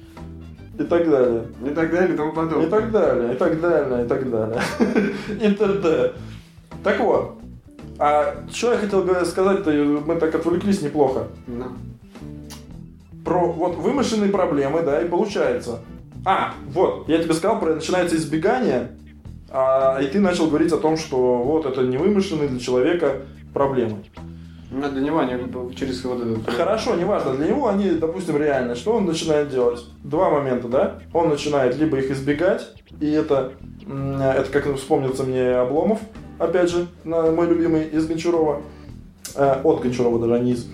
[0.79, 1.47] и так далее.
[1.65, 2.67] И так далее и тому подобное.
[2.67, 4.61] И так далее, и так далее, и так далее.
[5.41, 6.13] И т.д.
[6.85, 7.39] Так вот,
[7.99, 11.29] а что я хотел сказать-то, мы так отвлеклись неплохо.
[11.47, 11.67] Ну.
[13.25, 15.81] про вот вымышленные проблемы, да, и получается.
[16.25, 18.93] А, вот, я тебе сказал, про начинается избегание,
[19.51, 23.23] а, и ты начал говорить о том, что вот это не вымышленные для человека
[23.55, 24.05] проблемы.
[24.71, 25.35] Ну, для него они
[25.75, 26.51] через вот этот...
[26.55, 28.75] Хорошо, неважно, для него они, допустим, реальны.
[28.75, 29.83] Что он начинает делать?
[30.05, 30.99] Два момента, да?
[31.15, 32.69] Он начинает либо их избегать,
[33.01, 33.53] и это,
[33.87, 36.01] это как вспомнится мне Обломов,
[36.39, 38.61] опять же, на- мой любимый из Гончарова,
[39.35, 40.67] Э, от Гончарова даже, а не из.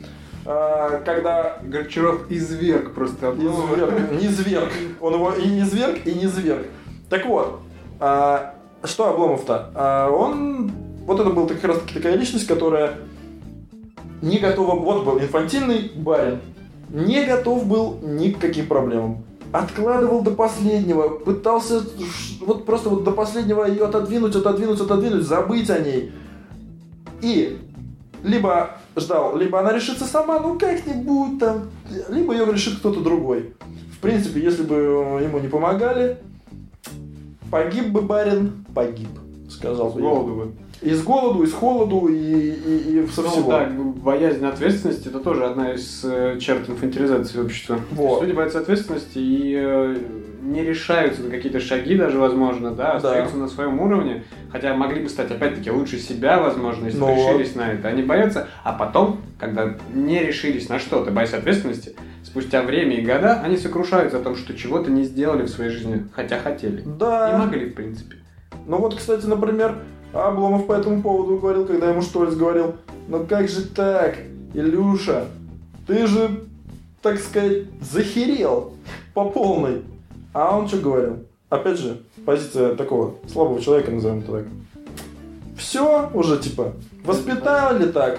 [0.47, 3.31] А, когда Горчаров изверг просто.
[3.31, 4.71] Изверг, не зверг.
[5.01, 6.67] Он его и не зверг, и не зверг.
[7.09, 7.61] Так вот,
[8.01, 8.54] а,
[8.87, 9.71] что Обломов-то?
[9.75, 10.71] А, он,
[11.07, 12.99] вот это был как раз таки такая личность, которая
[14.23, 16.41] не готова, вот был инфантильный барин,
[16.89, 19.25] не готов был ни к каким проблемам.
[19.53, 21.83] Откладывал до последнего, пытался
[22.41, 26.13] вот просто вот до последнего ее отодвинуть, отодвинуть, отодвинуть, забыть о ней.
[27.21, 27.59] И
[28.25, 31.71] либо ждал, либо она решится сама, ну как-нибудь там,
[32.09, 33.55] либо ее решит кто-то другой.
[33.93, 34.75] В принципе, если бы
[35.23, 36.19] ему не помогали,
[37.55, 39.09] погиб бы барин, погиб.
[39.49, 40.53] сказал С голоду бы.
[40.83, 43.51] И с голоду, и с холоду, и, и, и со Ну всего.
[43.51, 43.71] да,
[44.03, 47.79] боязнь ответственности это тоже одна из э, черт инфантилизации общества.
[47.93, 48.23] Вот.
[48.23, 49.97] люди боятся ответственности и э,
[50.43, 55.09] не решаются на какие-то шаги даже, возможно, да, остаются на своем уровне, хотя могли бы
[55.09, 57.87] стать опять-таки лучше себя, возможно, если бы Ну решились на это.
[57.87, 61.95] Они боятся, а потом, когда не решились на что-то, боясь ответственности,
[62.35, 66.05] спустя время и года, они сокрушаются о том, что чего-то не сделали в своей жизни,
[66.13, 66.83] хотя хотели.
[66.85, 67.33] Да.
[67.33, 68.17] И могли, в принципе.
[68.67, 69.77] Ну вот, кстати, например,
[70.13, 72.75] Обломов по этому поводу говорил, когда ему Штольц говорил,
[73.07, 74.17] ну как же так,
[74.53, 75.27] Илюша,
[75.87, 76.41] ты же,
[77.03, 78.75] так сказать, захерел
[79.13, 79.83] по полной.
[80.33, 81.19] А он что говорил?
[81.51, 84.45] Опять же, позиция такого слабого человека, назовем это так.
[85.57, 86.73] Все уже, типа,
[87.05, 88.19] воспитали так.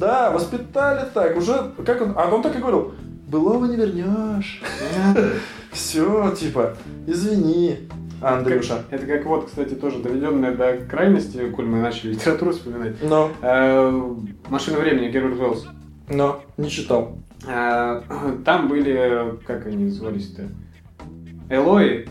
[0.00, 1.36] Да, воспитали так.
[1.36, 2.94] Уже, как он, а он так и говорил,
[3.26, 4.62] былого не вернешь.
[5.72, 7.80] Все, типа, извини,
[8.22, 8.84] Андрюша.
[8.90, 12.96] Это как вот, кстати, тоже доведенное до крайности, коль мы начали литературу вспоминать.
[13.02, 14.14] Но, Э,
[14.48, 15.66] Машина времени Герберт Уэллс.
[16.08, 17.18] но, не читал.
[17.46, 18.00] Э,
[18.44, 20.48] Там были, как они назывались-то,
[21.50, 22.08] Элои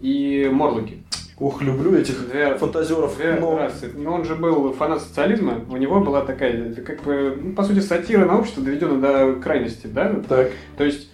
[0.00, 1.02] и Морлоки.
[1.42, 3.16] Ух, люблю этих Две, фантазеров.
[3.16, 3.90] две но- расы.
[3.96, 7.80] Но он же был фанат социализма, у него была такая, как бы, ну, по сути,
[7.80, 10.14] сатира на общество доведена до крайности, да?
[10.28, 11.10] Так, То есть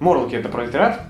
[0.00, 1.02] Морлоки это пролетариат,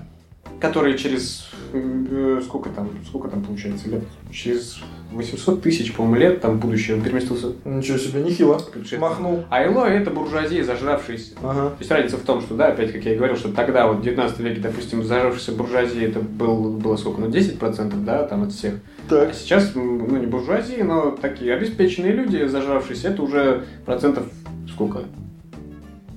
[0.59, 4.03] который через э, сколько там, сколько там получается лет?
[4.31, 4.79] Через
[5.11, 7.53] 800 тысяч, по-моему, лет там будущее он переместился.
[7.63, 8.59] ничего себе, нехило.
[8.97, 9.45] Махнул.
[9.49, 11.33] А Элои это буржуазия зажравшаяся.
[11.41, 11.69] Ага.
[11.69, 13.97] То есть разница в том, что, да, опять, как я и говорил, что тогда, вот
[13.99, 18.51] в 19 веке, допустим, зажравшаяся буржуазия, это был, было сколько, ну, 10%, да, там от
[18.51, 18.75] всех.
[18.75, 24.25] А Так, сейчас, м, ну, не буржуазия, но такие обеспеченные люди, зажравшиеся, это уже процентов
[24.67, 25.03] сколько?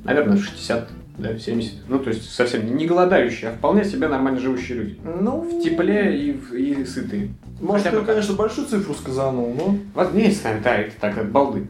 [0.05, 1.72] Наверное, 60, да, 70.
[1.88, 4.98] Ну, то есть совсем не голодающие, а вполне себе нормально живущие люди.
[5.04, 5.40] ну...
[5.40, 7.30] В тепле и, в- и сытые.
[7.60, 9.76] Может, Хотя ты, конечно, большую цифру сказанул, но...
[9.94, 11.66] Вот не знаю, да, это так, от балды.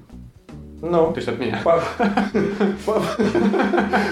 [0.81, 1.61] Ну, То есть от меня.
[1.65, 1.83] Пап.
[2.87, 3.03] Пап.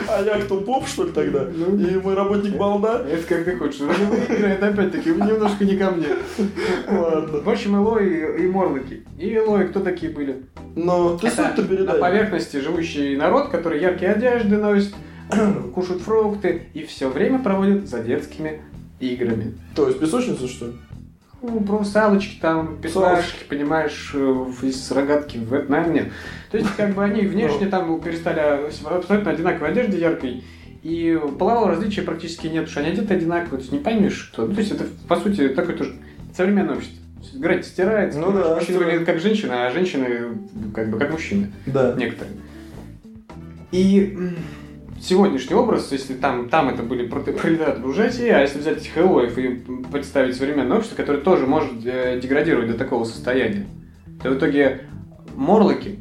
[0.09, 1.45] А я кто, поп, что ли, тогда?
[1.55, 1.77] Ну.
[1.79, 3.05] И мой работник балда?
[3.09, 3.81] Это как ты хочешь.
[4.29, 6.09] Это опять-таки немножко не ко мне.
[6.91, 7.39] Ладно.
[7.41, 9.05] В общем, Элои и Морлоки.
[9.17, 10.43] И Элои кто такие были?
[10.75, 12.01] Но ты суть-то на передай.
[12.01, 14.93] поверхности живущий народ, который яркие одежды носит,
[15.75, 18.63] кушают фрукты и все время проводят за детскими
[19.01, 19.55] играми.
[19.75, 20.73] То есть песочница, что ли?
[21.43, 25.53] Ну, про салочки там, пятнашки, понимаешь, э, из рогатки, в
[25.93, 26.11] нет.
[26.51, 30.45] То есть, как бы они внешне там перестали абсолютно одинаковой одежде яркой,
[30.83, 34.47] и полового различия практически нет, потому что они одеты одинаково, то есть не поймешь, что.
[34.47, 35.95] Ну, то есть это, по сути, такое тоже
[36.35, 37.03] современное общество.
[37.35, 40.39] Грань стирается, Ну да, мужчины выглядят как женщины, а женщины
[40.75, 41.95] как бы как мужчины, Да.
[41.99, 42.37] некоторые.
[43.73, 44.17] И
[45.01, 49.61] сегодняшний образ, если там, там это были пролетариаты буржуазии, а если взять этих элоев и
[49.93, 53.67] представить современное общество, которое тоже может э, деградировать до такого состояния,
[54.23, 54.83] то в итоге
[55.35, 55.99] морлоки,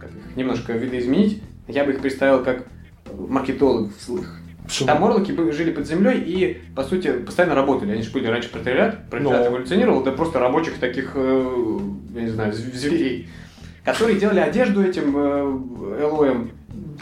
[0.00, 2.66] как их немножко видоизменить, я бы их представил как
[3.16, 4.34] маркетологов злых.
[4.64, 4.86] Почему?
[4.86, 7.92] Там морлоки были- жили под землей и, по сути, постоянно работали.
[7.92, 9.50] Они же были раньше пролетариат, пролетариат Ну.
[9.56, 11.78] эволюционировал до просто рабочих таких, э,
[12.14, 13.28] я не знаю, зв- зверей,
[13.84, 16.50] которые делали одежду этим элоем,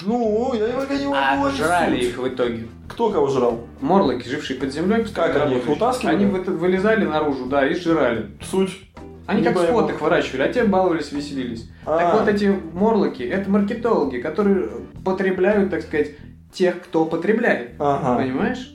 [0.03, 0.66] Ну, я
[0.99, 2.66] не могу а жрали их в итоге.
[2.88, 3.61] Кто кого жрал?
[3.80, 6.14] Морлоки, жившие под землей, Как они их вытаскивали?
[6.14, 8.30] Они вы- вылезали наружу, да, и жрали.
[8.42, 8.80] Суть.
[9.26, 9.78] Они Не как пойму.
[9.78, 11.68] скот их выращивали, а те баловались, веселились.
[11.84, 11.99] А.
[11.99, 14.68] Так вот эти морлоки, это маркетологи, которые
[15.05, 16.12] потребляют, так сказать,
[16.53, 17.72] тех, кто потребляет.
[17.78, 18.22] Ага.
[18.22, 18.72] Понимаешь?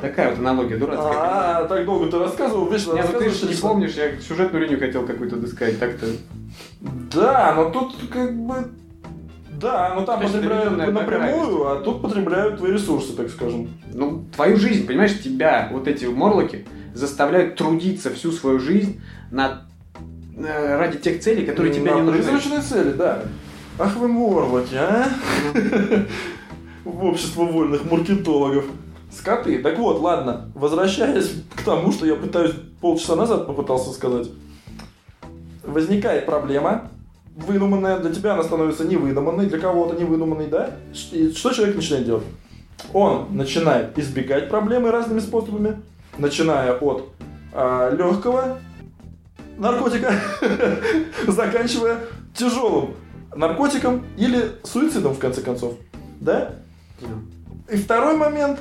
[0.00, 1.12] Такая вот аналогия дурацкая.
[1.14, 4.80] А, так долго ты рассказывал, вечно Не, ну ты же не помнишь, я сюжетную линию
[4.80, 6.06] хотел какую-то досказать, так-то.
[7.14, 8.70] Да, но тут как бы...
[9.60, 13.68] Да, но там То есть потребляют напрямую, а тут потребляют твои ресурсы, так скажем.
[13.92, 19.00] Ну, твою жизнь, понимаешь, тебя, вот эти морлоки, заставляют трудиться всю свою жизнь
[19.30, 19.66] на,
[20.36, 22.22] э, ради тех целей, которые тебе не нужны.
[22.22, 23.22] Призрачные цели, да.
[23.78, 25.08] Ах вы морлоки, а?
[26.84, 28.64] В общество вольных маркетологов.
[29.10, 29.58] Скоты.
[29.58, 34.28] Так вот, ладно, возвращаясь к тому, что я пытаюсь полчаса назад попытался сказать.
[35.62, 36.90] Возникает проблема,
[37.36, 40.70] выдуманная, для тебя она становится невыдуманной, для кого-то невыдуманной, да?
[41.12, 42.24] И что человек начинает делать?
[42.92, 45.80] Он начинает избегать проблемы разными способами,
[46.18, 47.04] начиная от
[47.52, 48.58] легкого
[49.58, 50.12] наркотика,
[51.26, 51.98] заканчивая
[52.34, 52.94] тяжелым
[53.34, 55.74] наркотиком или суицидом, в конце концов.
[56.20, 56.54] Да?
[57.70, 58.58] И второй момент,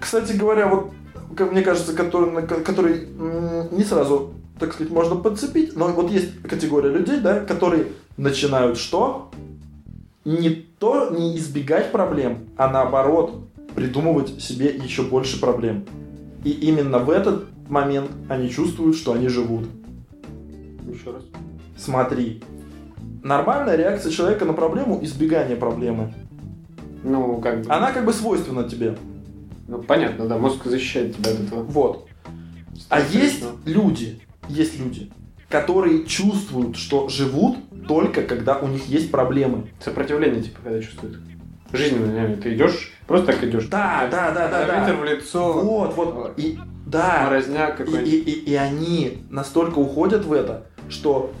[0.00, 0.92] кстати говоря, вот,
[1.38, 3.08] мне кажется, который, который
[3.72, 7.86] не сразу, так сказать, можно подцепить, но вот есть категория людей, да, которые
[8.16, 9.30] начинают что?
[10.24, 15.86] Не то, не избегать проблем, а наоборот, придумывать себе еще больше проблем.
[16.44, 19.66] И именно в этот момент они чувствуют, что они живут.
[20.86, 21.22] Еще раз.
[21.76, 22.42] Смотри.
[23.22, 26.14] Нормальная реакция человека на проблему– избегание проблемы.
[27.02, 27.72] Ну, как бы...
[27.72, 28.96] Она как бы свойственна тебе.
[29.68, 31.62] Ну, понятно, да, мозг защищает тебя от этого.
[31.62, 32.08] Вот.
[32.88, 35.10] А есть люди, есть люди,
[35.48, 39.68] которые чувствуют, что живут только когда у них есть проблемы.
[39.80, 41.18] Сопротивление, типа, когда чувствует.
[41.72, 43.66] Жизненно, ты идешь, просто так идешь.
[43.66, 45.00] Да, да, да, да, Ветер да.
[45.00, 46.34] в лицо, Вот, вот.
[46.36, 47.22] И да.
[47.24, 48.08] морозняк И, какой-нибудь.
[48.12, 51.32] и, и, и они настолько уходят в это, что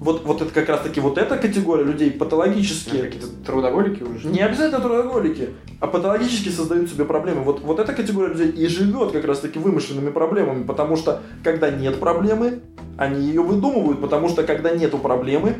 [0.00, 3.02] вот, вот это как раз таки вот эта категория людей патологические.
[3.02, 4.28] Какие-то трудоголики уже.
[4.28, 7.42] Не обязательно трудоголики, а патологически создают себе проблемы.
[7.42, 11.70] Вот, вот эта категория людей и живет как раз таки вымышленными проблемами, потому что когда
[11.70, 12.60] нет проблемы,
[12.96, 15.56] они ее выдумывают, потому что когда нету проблемы,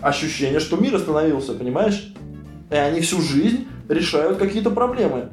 [0.00, 2.12] ощущение, что мир остановился, понимаешь?
[2.70, 5.30] И они всю жизнь решают какие-то проблемы.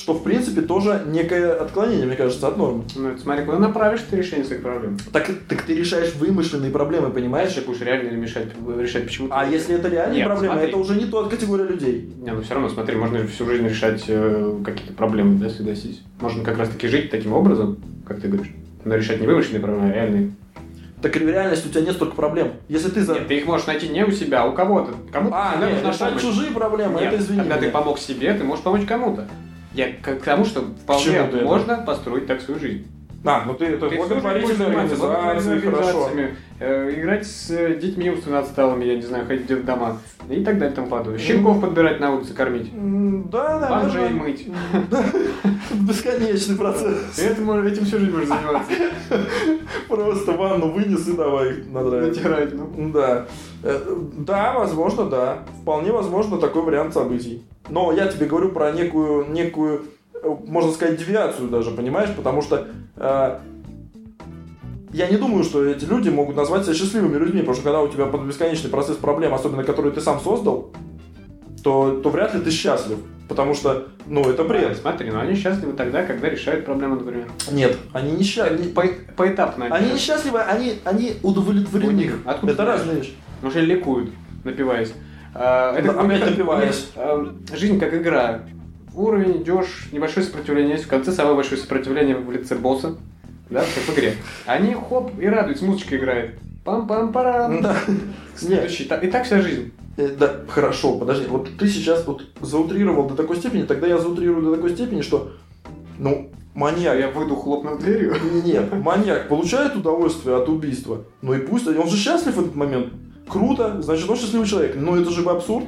[0.00, 2.84] Что, в принципе, тоже некое отклонение, мне кажется, от нормы.
[2.96, 4.96] Ну, это смотри, куда направишь ты решение своих проблем.
[5.12, 7.52] Так, так ты решаешь вымышленные проблемы, понимаешь?
[7.52, 8.46] Дальше будешь реально мешать,
[8.78, 9.34] решать почему-то.
[9.38, 10.68] А если это реальные Нет, проблемы, смотри.
[10.70, 12.14] это уже не тот категория людей.
[12.18, 16.00] Не, ну все равно, смотри, можно всю жизнь решать э, какие-то проблемы, да, согласись.
[16.18, 17.76] Можно как раз-таки жить таким образом,
[18.06, 18.54] как ты говоришь.
[18.86, 20.32] Но решать не вымышленные проблемы, а реальные.
[21.02, 22.52] Так в реальности у тебя нет столько проблем.
[22.68, 23.14] Если ты за...
[23.14, 24.92] Нет, ты их можешь найти не у себя, а у кого-то.
[25.12, 27.72] Кому-то А, нет, решать чужие проблемы, Нет, это извини когда ты меня.
[27.72, 29.28] помог себе, ты можешь помочь кому-то.
[29.72, 31.44] Я к, к тому, что вполне чему ты это?
[31.46, 32.86] можно построить так свою жизнь.
[33.22, 34.74] А, ну ты, это организации, благотворительными
[35.60, 36.04] хорошо.
[36.06, 39.98] организациями, э, играть с э, детьми умственно отсталыми, я не знаю, ходить в дома
[40.28, 41.18] и так далее и тому подобное.
[41.18, 42.72] Щенков подбирать на улице, кормить.
[42.72, 44.22] М, Да, Бомжей наверное.
[44.22, 44.48] мыть.
[45.72, 46.98] Бесконечный процесс.
[47.16, 48.72] Ты этим, всю жизнь можешь заниматься.
[49.88, 52.16] Просто ванну вынес и давай надраивать.
[52.16, 52.90] Натирать, ну.
[52.92, 53.26] Да.
[53.62, 55.38] Э, Да, возможно, да.
[55.62, 57.44] Вполне возможно такой вариант событий.
[57.68, 59.80] Но я тебе говорю про некую, некую, э,
[60.46, 62.10] можно сказать, девиацию даже, понимаешь?
[62.16, 62.66] Потому что
[62.96, 63.38] э,
[64.92, 67.88] я не думаю, что эти люди могут назвать себя счастливыми людьми, потому что когда у
[67.88, 70.72] тебя под- бесконечный процесс проблем, особенно который ты сам создал,
[71.62, 72.98] то, то вряд ли ты счастлив.
[73.28, 74.76] Потому что, ну, это бред.
[74.78, 77.28] Смотри, ну они счастливы тогда, когда решают проблемы, например.
[77.52, 78.70] Нет, они не счастливы.
[78.70, 79.66] По- поэтапно.
[79.66, 81.92] Они не счастливы, они, они удовлетворены.
[81.92, 82.18] У них.
[82.24, 83.12] Откуда это разные вещи.
[83.36, 84.10] Потому что ликуют,
[84.42, 84.92] напиваясь.
[85.32, 86.88] А, Да, у них- опять напиваясь.
[86.96, 88.40] а, Жизнь как игра.
[89.00, 90.84] Уровень, идешь, небольшое сопротивление есть.
[90.84, 92.96] В конце самое большое сопротивление в лице босса.
[93.48, 94.14] Да, как в игре.
[94.44, 96.34] Они хоп и радуются, музычка играет.
[96.66, 97.62] Пам-пам-парам.
[97.62, 97.76] Да.
[98.36, 98.84] Следующий.
[98.84, 99.72] И так вся жизнь.
[99.96, 101.26] Э, Да, хорошо, подожди.
[101.28, 105.32] Вот ты сейчас вот заутрировал до такой степени, тогда я заутрирую до такой степени, что,
[105.98, 106.98] ну, маньяк.
[106.98, 108.14] Я выйду, хлопнув дверью.
[108.44, 111.06] Нет, маньяк получает удовольствие от убийства.
[111.22, 112.92] Ну и пусть, он же счастлив в этот момент.
[113.26, 114.76] Круто, значит, он счастливый человек.
[114.76, 115.64] Но это же абсурд.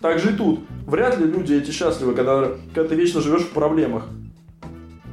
[0.00, 0.60] Так же и тут.
[0.86, 4.04] Вряд ли люди эти счастливы, когда, когда ты вечно живешь в проблемах.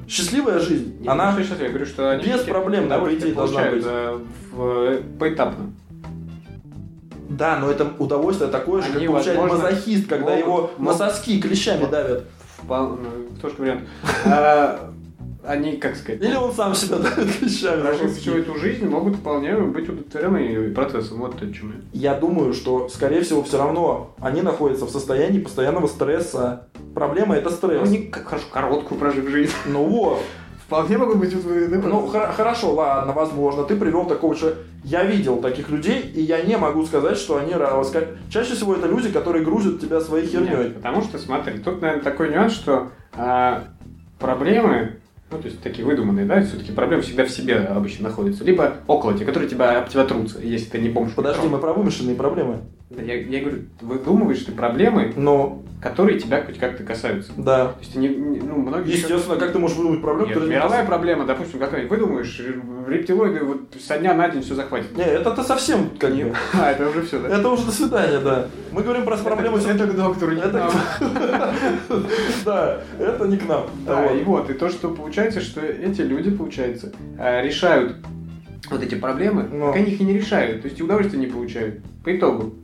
[0.07, 3.35] Счастливая жизнь, она не говорю, что я говорю, что они без проблем, по удовольствие идее,
[3.35, 3.83] должна быть.
[3.85, 4.19] э,
[4.53, 5.65] в- поэтапно.
[7.29, 10.83] Да, но это удовольствие такое же, как Они, получает возможно, мазохист, когда могут- его на
[10.85, 12.23] могут- соски клещами давят.
[12.57, 13.81] Впол- ну, тоже вариант.
[15.48, 16.98] Они, как сказать, Или он сам себя
[17.39, 17.78] клещами.
[17.82, 21.20] на прожив всю эту жизнь, могут вполне быть удовлетворены процессом.
[21.20, 22.12] Вот о чем я.
[22.12, 26.68] Я думаю, что, скорее всего, все равно они находятся в состоянии постоянного стресса.
[26.93, 27.88] Проблема это Ну, стресс.
[27.88, 29.54] они как хорошо короткую прожив жизнь.
[29.66, 30.20] Ну вот.
[30.66, 31.88] Вполне могут быть удовлетворены.
[31.88, 34.62] Ну, хор- хорошо, ладно, возможно, ты привел такого человека.
[34.84, 37.89] Я видел таких людей, и я не могу сказать, что они радовались.
[37.91, 40.50] Ка- Чаще всего это люди, которые грузят тебя своей херней.
[40.50, 43.64] Нет, потому что, смотри, тут, наверное, такой нюанс, что а,
[44.20, 44.98] проблемы,
[45.30, 48.45] ну, то есть такие выдуманные, да, все-таки проблемы всегда в себе обычно находятся.
[48.45, 51.15] Либо около тебя, которые тебя, об тебя трутся, если ты не помнишь.
[51.15, 52.61] Подожди, мы про вымышленные проблемы.
[52.89, 57.33] Да, я, я говорю, выдумываешь ты проблемы, Но, которые тебя хоть как-то касаются.
[57.35, 57.65] да.
[57.73, 58.93] То есть, не, не- ну, многие...
[58.93, 62.41] Естественно, как ты можешь выдумать проблему, Нет, не мировая касается- проблема, допустим, какая-нибудь, выдумаешь,
[62.88, 64.95] рептилоиды вот со дня на день все захватит.
[64.95, 66.13] Не, это ты совсем как.
[66.53, 67.38] А, это уже все, да?
[67.38, 68.47] Это уже до свидания, да.
[68.71, 69.57] Мы говорим про проблемы...
[69.59, 70.71] Это, это к доктору, не Это-.
[72.45, 73.65] Да, это не к нам.
[73.85, 77.97] Да, и вот, и то, что получается, что эти люди, получается, э, решают
[78.69, 79.67] вот эти проблемы, Но.
[79.67, 82.55] так они их и не решают, то есть и удовольствия не получают, по итогу.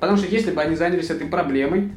[0.00, 1.92] Потому что если бы они занялись этой проблемой,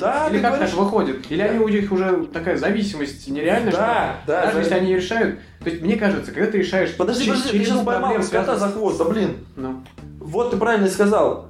[0.00, 3.70] Да, или ты как говоришь- так выходит, или они, у них уже такая зависимость нереальная,
[3.72, 4.60] Да, что да, даже да.
[4.62, 7.76] если они решают, то есть мне кажется, когда ты решаешь Подожди, через- подожди, ты череду
[7.80, 9.36] сейчас поймал связанных за хвост, да блин.
[9.56, 9.82] Ну,
[10.20, 11.48] Вот ты правильно сказал.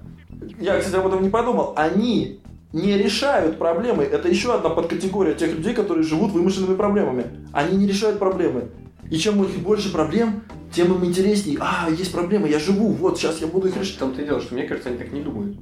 [0.60, 1.72] Я, кстати, об этом не подумал.
[1.76, 2.40] Они
[2.72, 4.04] не решают проблемы.
[4.04, 7.24] Это еще одна подкатегория тех людей, которые живут вымышленными проблемами.
[7.52, 8.68] Они не решают проблемы.
[9.10, 10.42] И чем у них больше проблем,
[10.72, 11.58] тем им интересней.
[11.60, 13.98] А, есть проблемы, я живу, вот сейчас я буду их решать.
[13.98, 15.56] том-то и дело, что мне кажется, они так не думают.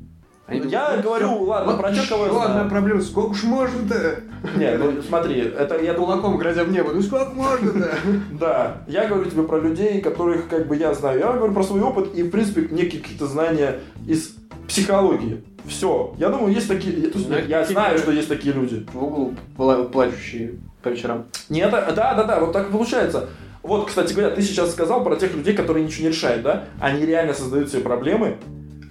[0.47, 2.41] Они Я думают, говорю, «Ну, ладно, вот про я еще знаю».
[2.41, 4.21] одна проблема, сколько уж можно-то?
[4.57, 7.91] Нет, ну смотри, это я Кулаком грозя в небо, ну сколько можно-то?
[8.39, 11.19] да, я говорю тебе про людей, которых как бы я знаю.
[11.19, 14.37] Я говорю про свой опыт и, в принципе, некие какие-то знания из
[14.69, 15.43] психологии.
[15.67, 16.15] Все.
[16.19, 17.11] Я думаю, есть такие...
[17.13, 18.87] Ну, я какие- знаю, что есть такие люди.
[18.93, 21.25] В углу пла- плачущие по вечерам.
[21.49, 23.29] Нет, да, да, да, вот так и получается.
[23.63, 26.65] Вот, кстати говоря, ты сейчас сказал про тех людей, которые ничего не решают, да?
[26.81, 28.37] Они реально создают себе проблемы.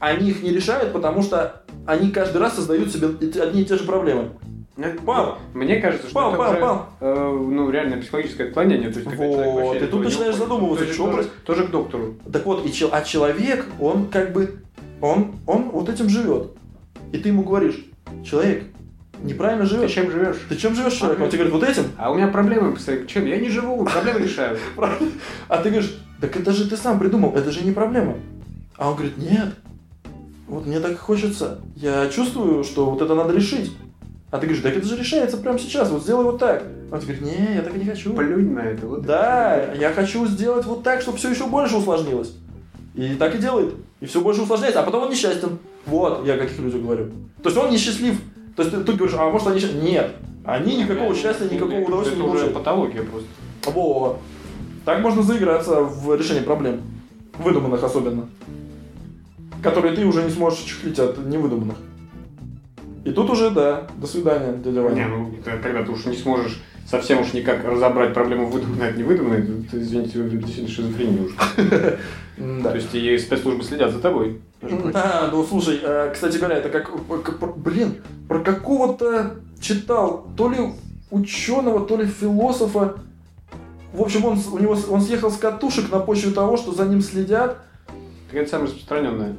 [0.02, 3.08] Они их не решают, потому что они каждый раз создают себе
[3.41, 4.32] одни и те же проблемы.
[5.06, 5.38] Пал.
[5.54, 6.89] Мне кажется, что Пал, это пал, уже, пал.
[7.00, 8.91] э, ну, реально психологическое отклонение.
[8.91, 12.16] То есть, Вот, и тут начинаешь задумываться, То есть чё тоже, тоже к доктору.
[12.34, 14.60] Так вот, и чел- а человек, он как бы,
[15.00, 16.52] он, он вот этим живет.
[17.14, 17.86] И ты ему говоришь,
[18.26, 18.66] человек,
[19.26, 19.91] неправильно Ты живешь.
[19.91, 20.38] чем живешь?
[20.49, 21.19] Ты чем живешь, человек?
[21.19, 21.91] Он тебе говорит, вот этим.
[21.97, 23.26] А у меня проблемы, посмотри, чем?
[23.26, 24.57] Я не живу, проблемы решаю.
[25.47, 28.15] А ты говоришь, так это же ты сам придумал, это же не проблема.
[28.78, 29.55] А он говорит, нет,
[30.47, 31.59] вот мне так и хочется.
[31.76, 33.71] Я чувствую, что вот это надо решить.
[34.32, 36.63] А ты говоришь, так это же решается прямо сейчас, вот сделай вот так.
[36.91, 38.13] Он тебе говорит, не, я так не хочу.
[38.13, 38.86] Плюнь на это.
[38.86, 42.34] Вот Да, я хочу сделать вот так, чтобы все еще больше усложнилось.
[42.95, 43.76] И так и делает.
[44.01, 45.57] И все больше усложняется, а потом он несчастен.
[45.86, 47.11] Вот, я каких людях говорю.
[47.41, 48.19] То есть он несчастлив.
[48.56, 49.62] То есть ты, ты говоришь, а может они?
[49.82, 50.16] Нет.
[50.45, 52.53] Они никакого счастья, никакого удовольствия не Это получают.
[52.53, 53.28] патология просто.
[53.66, 54.20] Во.
[54.86, 56.82] Так можно заиграться в решение проблем.
[57.38, 58.30] Выдуманных особенно.
[59.64, 61.78] Которые ты уже не сможешь чехлить от невыдуманных.
[63.03, 64.95] И тут уже, да, до свидания, дядя Ваня.
[64.95, 69.66] Не, ну, когда ты уж не сможешь совсем уж никак разобрать проблему выдуманной от невыдуманной,
[69.70, 71.36] ты, извините, действительно шизофрения уже.
[72.64, 74.39] То есть и спецслужбы следят за тобой.
[74.93, 76.91] Да, ну слушай, э, кстати говоря, это как,
[77.39, 80.57] про- блин, про какого-то читал, то ли
[81.11, 82.95] ученого, то ли философа.
[83.93, 87.01] В общем, он, у него, он съехал с катушек на почве того, что за ним
[87.01, 87.57] следят.
[88.32, 89.36] Это самое распространенное.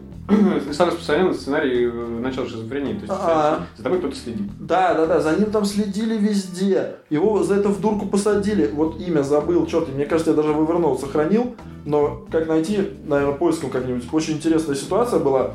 [0.72, 2.94] Самый распространенный сценарий э, начала шизофрении.
[2.94, 3.66] То есть А.
[3.76, 4.48] за тобой кто-то следит.
[4.58, 6.96] Да, да, да, за ним там следили везде.
[7.10, 8.70] Его за это в дурку посадили.
[8.72, 11.54] Вот имя забыл, черт, мне кажется, я даже вывернул, сохранил.
[11.84, 14.04] Но как найти, наверное, поиском как-нибудь.
[14.12, 15.54] Очень интересная ситуация была.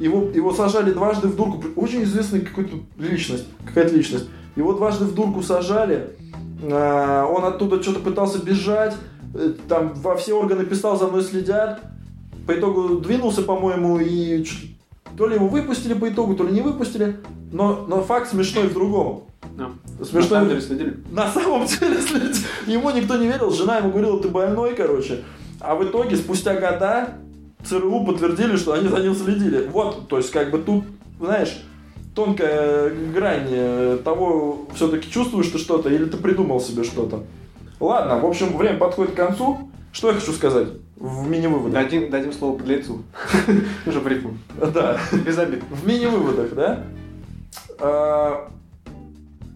[0.00, 1.62] Его, его сажали дважды в дурку.
[1.76, 3.46] Очень известная какая-то личность.
[3.66, 4.28] Какая-то личность.
[4.56, 6.10] Его дважды в дурку сажали.
[6.62, 8.94] А, Он оттуда что-то пытался бежать.
[9.34, 11.80] Э, Там во все органы писал, за мной следят.
[12.46, 14.44] По итогу двинулся, по-моему, и
[15.16, 17.16] то ли его выпустили по итогу, то ли не выпустили.
[17.52, 19.24] Но, но факт смешной в другом.
[19.56, 19.70] Да.
[19.98, 20.96] На Смешной самом деле следили.
[21.10, 22.36] на самом деле, след-
[22.66, 25.22] ему никто не верил, жена ему говорила, ты больной, короче.
[25.60, 27.14] А в итоге, спустя года,
[27.64, 29.68] ЦРУ подтвердили, что они за ним следили.
[29.70, 30.84] Вот, то есть, как бы тут,
[31.18, 31.62] знаешь,
[32.14, 37.24] тонкая грань э, того, все-таки чувствуешь ты что-то или ты придумал себе что-то.
[37.78, 39.70] Ладно, в общем, время подходит к концу.
[39.92, 40.68] Что я хочу сказать
[41.00, 41.72] в мини-выводах?
[41.72, 43.02] Дадим, дадим слово подлецу.
[43.86, 44.36] Уже в рифму.
[44.56, 45.00] Да.
[45.24, 45.64] Без обид.
[45.70, 46.84] В мини-выводах, да?
[47.78, 48.50] А,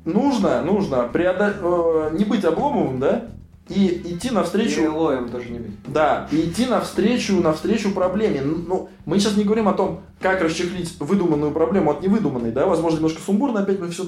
[0.06, 3.26] нужно, нужно э, не быть обломовым, да?
[3.68, 4.82] И идти навстречу...
[4.82, 5.72] И лоем тоже не быть.
[5.86, 8.42] Да, и идти навстречу, навстречу проблеме.
[8.42, 12.96] Ну, мы сейчас не говорим о том, как расчехлить выдуманную проблему от невыдуманной, да, возможно,
[12.96, 14.04] немножко сумбурно, опять мы все...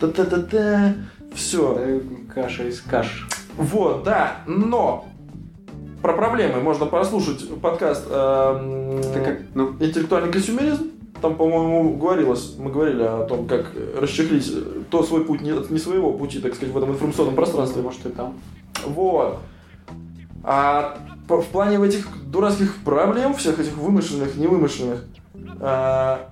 [0.00, 0.94] Та-та-та-та,
[1.34, 2.02] все.
[2.34, 3.26] Каша из каш.
[3.56, 5.09] Вот, да, но
[6.02, 10.90] про проблемы можно прослушать подкаст как, ну, «Интеллектуальный консюмеризм».
[11.20, 13.66] Там, по-моему, говорилось, мы говорили о том, как
[13.98, 14.50] расчехлить
[14.88, 17.82] то свой путь не, не своего пути, так сказать, в этом информационном пространстве.
[17.82, 18.38] может и там.
[18.86, 19.38] Вот.
[20.42, 20.96] А
[21.28, 25.04] в плане этих дурацких проблем, всех этих вымышленных, невымышленных,
[25.60, 26.30] а,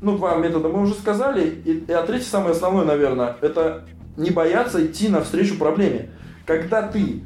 [0.00, 1.60] ну, два метода мы уже сказали.
[1.64, 3.84] И, и а третий, самый основной, наверное, это
[4.16, 6.10] не бояться идти навстречу проблеме.
[6.46, 7.22] Когда ты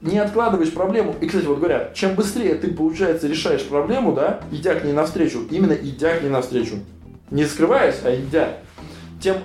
[0.00, 4.74] не откладываешь проблему, и, кстати, вот говорят, чем быстрее ты, получается, решаешь проблему, да, идя
[4.74, 6.76] к ней навстречу, именно идя к ней навстречу,
[7.30, 8.58] не скрываясь, а идя,
[9.20, 9.36] тем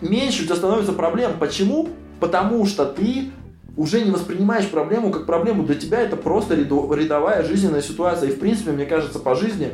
[0.00, 1.32] меньше у тебя становится проблем.
[1.38, 1.88] Почему?
[2.20, 3.30] Потому что ты
[3.76, 5.64] уже не воспринимаешь проблему как проблему.
[5.64, 8.28] Для тебя это просто рядо- рядовая жизненная ситуация.
[8.28, 9.70] И, в принципе, мне кажется, по жизни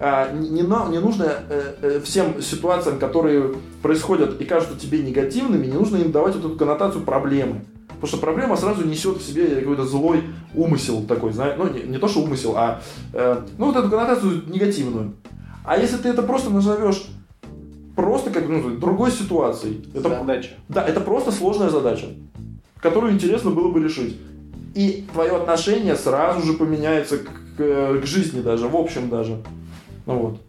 [0.00, 5.72] а, не, не нужно э, э, всем ситуациям, которые происходят и кажутся тебе негативными, не
[5.72, 7.64] нужно им давать вот эту коннотацию проблемы.
[8.00, 10.22] Потому что проблема сразу несет в себе какой-то злой
[10.54, 12.80] умысел такой, знаешь, ну не, не то что умысел, а
[13.12, 15.14] э, ну вот эту коннотацию негативную.
[15.64, 17.06] А если ты это просто назовешь
[17.96, 20.50] просто как ну, другой ситуацией, это Задача.
[20.68, 22.06] да, это просто сложная задача,
[22.80, 24.16] которую интересно было бы решить.
[24.76, 27.26] И твое отношение сразу же поменяется к,
[27.56, 29.42] к- к жизни даже, в общем даже.
[30.06, 30.40] Ну вот.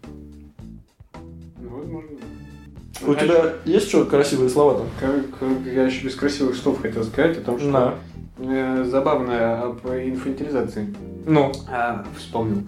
[3.06, 4.88] У тебя есть что красивые слова там?
[5.00, 7.94] Как, как я еще без красивых слов хотел сказать о том, что Да.
[8.40, 10.94] э, забавно об инфантилизации.
[11.26, 11.52] Ну.
[11.70, 12.64] А, вспомнил.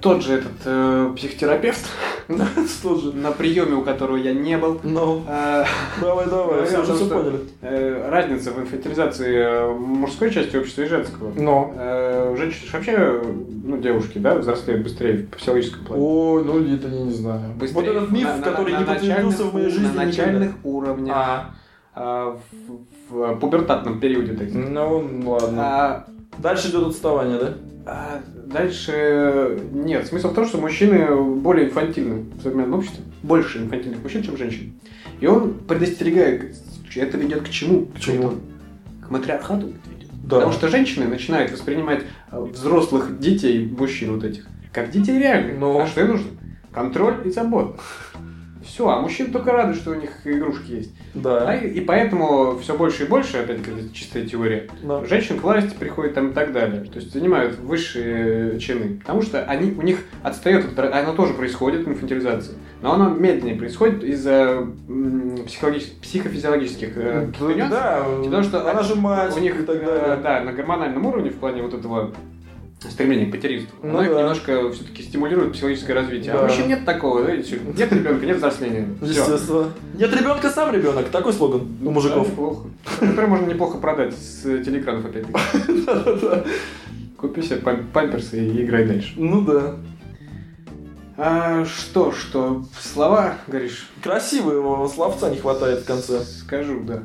[0.00, 1.86] Тот же этот э, психотерапевт
[2.28, 3.12] же?
[3.14, 4.80] на приеме, у которого я не был.
[4.82, 5.64] Ну, э,
[6.00, 7.40] давай, давай, все о уже все поняли.
[7.62, 11.32] э, разница в инфантилизации э, мужской части общества и женского.
[11.36, 11.72] Но.
[11.76, 13.22] Э, Женщины вообще,
[13.64, 16.02] ну, девушки, да, взрослеют быстрее в психологическом плане.
[16.02, 17.40] Ой, ну это я не знаю.
[17.58, 21.50] Вот этот миф, который не подтвердился в моей жизни На начальных уровнях, А,
[21.94, 22.38] а,
[23.10, 24.68] в, в пубертатном периоде, так сказать.
[24.70, 26.04] ну ладно.
[26.42, 27.54] Дальше идет отставание, да?
[27.86, 30.06] а дальше нет.
[30.06, 33.04] Смысл в том, что мужчины более инфантильны в современном обществе.
[33.22, 34.74] Больше инфантильных мужчин, чем женщин.
[35.20, 36.56] И он предостерегает,
[36.94, 37.86] это ведет к чему?
[37.86, 38.34] К чему?
[39.06, 40.10] К матриархату это ведет.
[40.24, 40.36] Да.
[40.36, 45.58] Потому что женщины начинают воспринимать э, взрослых детей, мужчин вот этих, как детей реальных.
[45.58, 45.80] Ну.
[45.80, 46.30] А что им нужно?
[46.72, 47.80] Контроль и забота.
[48.72, 50.92] Все, а мужчины только рады, что у них игрушки есть.
[51.16, 51.54] А Да.
[51.56, 55.04] и, и поэтому все больше и больше, опять как это чистая теория, Да.
[55.06, 56.84] женщин к власти приходят там и так далее.
[56.84, 59.00] То есть занимают высшие чины.
[59.00, 62.54] Потому что они, у них отстает, от- оно тоже происходит, инфантилизация.
[62.80, 64.64] Но оно медленнее происходит из-за
[66.00, 67.70] психофизиологических э, каких-то нюансов.
[67.70, 70.16] Да, Потому что она же мать у них и так э, далее.
[70.22, 72.12] да, на гормональном уровне в плане вот этого
[72.88, 73.76] стремления к материнству.
[73.82, 74.18] Ну оно их да.
[74.20, 76.32] немножко все-таки стимулирует психологическое развитие.
[76.32, 76.40] Да.
[76.40, 78.88] А мужчин нет такого, знаете, нет ребенка, нет взросления.
[79.02, 79.72] Естественно.
[79.94, 81.08] Нет ребенка, сам ребенок.
[81.08, 82.24] Такой слоган у мужиков.
[82.26, 82.68] Да, неплохо.
[83.00, 85.38] Который можно неплохо продать с телеэкранов опять-таки.
[87.16, 89.12] Купи себе пам- памперсы и играй дальше.
[89.16, 89.76] Ну да.
[91.22, 96.20] А, что, что, слова, говоришь, Красивого словца не хватает в конце.
[96.20, 97.02] скажу, да.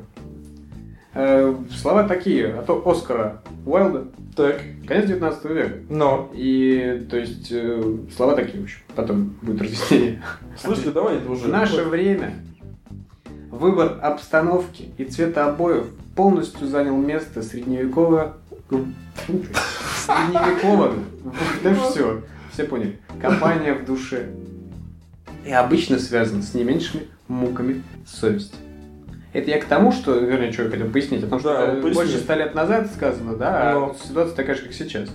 [1.17, 4.61] Э, слова такие, а то Оскара Уайлда, Так.
[4.85, 5.75] конец 19 века.
[5.89, 6.29] Но.
[6.33, 10.21] И, то есть, э, слова такие, в общем, потом будет разъяснение.
[10.57, 11.45] Слышите, давай это уже.
[11.45, 12.33] В наше время
[13.49, 15.85] выбор обстановки и цвета обоев
[16.17, 18.35] полностью занял место средневекового...
[20.05, 20.95] Средневекового...
[21.63, 22.99] Да все, все поняли.
[23.21, 24.31] Компания в душе.
[25.45, 28.55] И обычно связано с не меньшими муками совести.
[29.35, 32.17] Это я к тому, что, вернее, что я хотел пояснить, о том, что Да, больше
[32.19, 33.95] ста лет назад сказано, да, а Но.
[34.01, 35.09] ситуация такая же, как сейчас.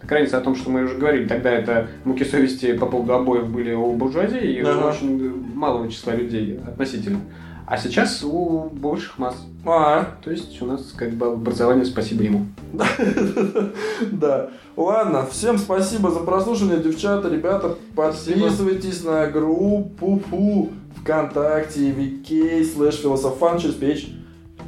[0.00, 3.48] Так разница о том, что мы уже говорили, тогда это муки совести по поводу обоев
[3.48, 4.88] были у буржуазии и у Ага.
[4.88, 7.20] очень малого числа людей относительно.
[7.66, 9.44] А сейчас у больших масс.
[9.66, 12.46] А, То есть у нас как бы образование, спасибо ему.
[14.12, 14.50] да.
[14.76, 17.74] Ладно, всем спасибо за прослушивание, девчата, ребята.
[17.94, 20.70] Подписывайтесь на группу фу,
[21.00, 24.08] ВКонтакте, VK, слэш философан через печь.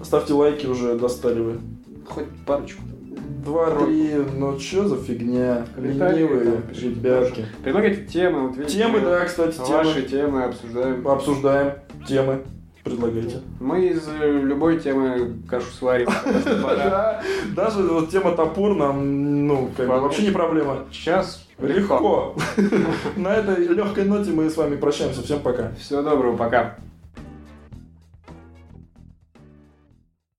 [0.02, 1.60] Ставьте лайки уже, достали вы.
[2.06, 2.82] Хоть парочку.
[3.44, 5.66] Два, три, ну чё за фигня?
[5.76, 7.46] Ленивые ребятки.
[7.62, 8.48] Предлагайте темы.
[8.48, 10.08] Вот видите, Темы, да, кстати, Ваши темы.
[10.08, 11.08] темы обсуждаем.
[11.08, 11.72] Обсуждаем
[12.06, 12.42] темы.
[12.84, 13.40] Предлагайте.
[13.60, 16.08] Мы из э, любой темы кашу сварим.
[16.44, 17.22] Да,
[17.54, 20.84] Даже вот тема топор нам, ну, как бы вообще не проблема.
[20.92, 22.36] Сейчас Легко.
[23.16, 25.22] На этой легкой ноте мы с вами прощаемся.
[25.22, 25.72] Всем пока.
[25.74, 26.76] Всего доброго, пока.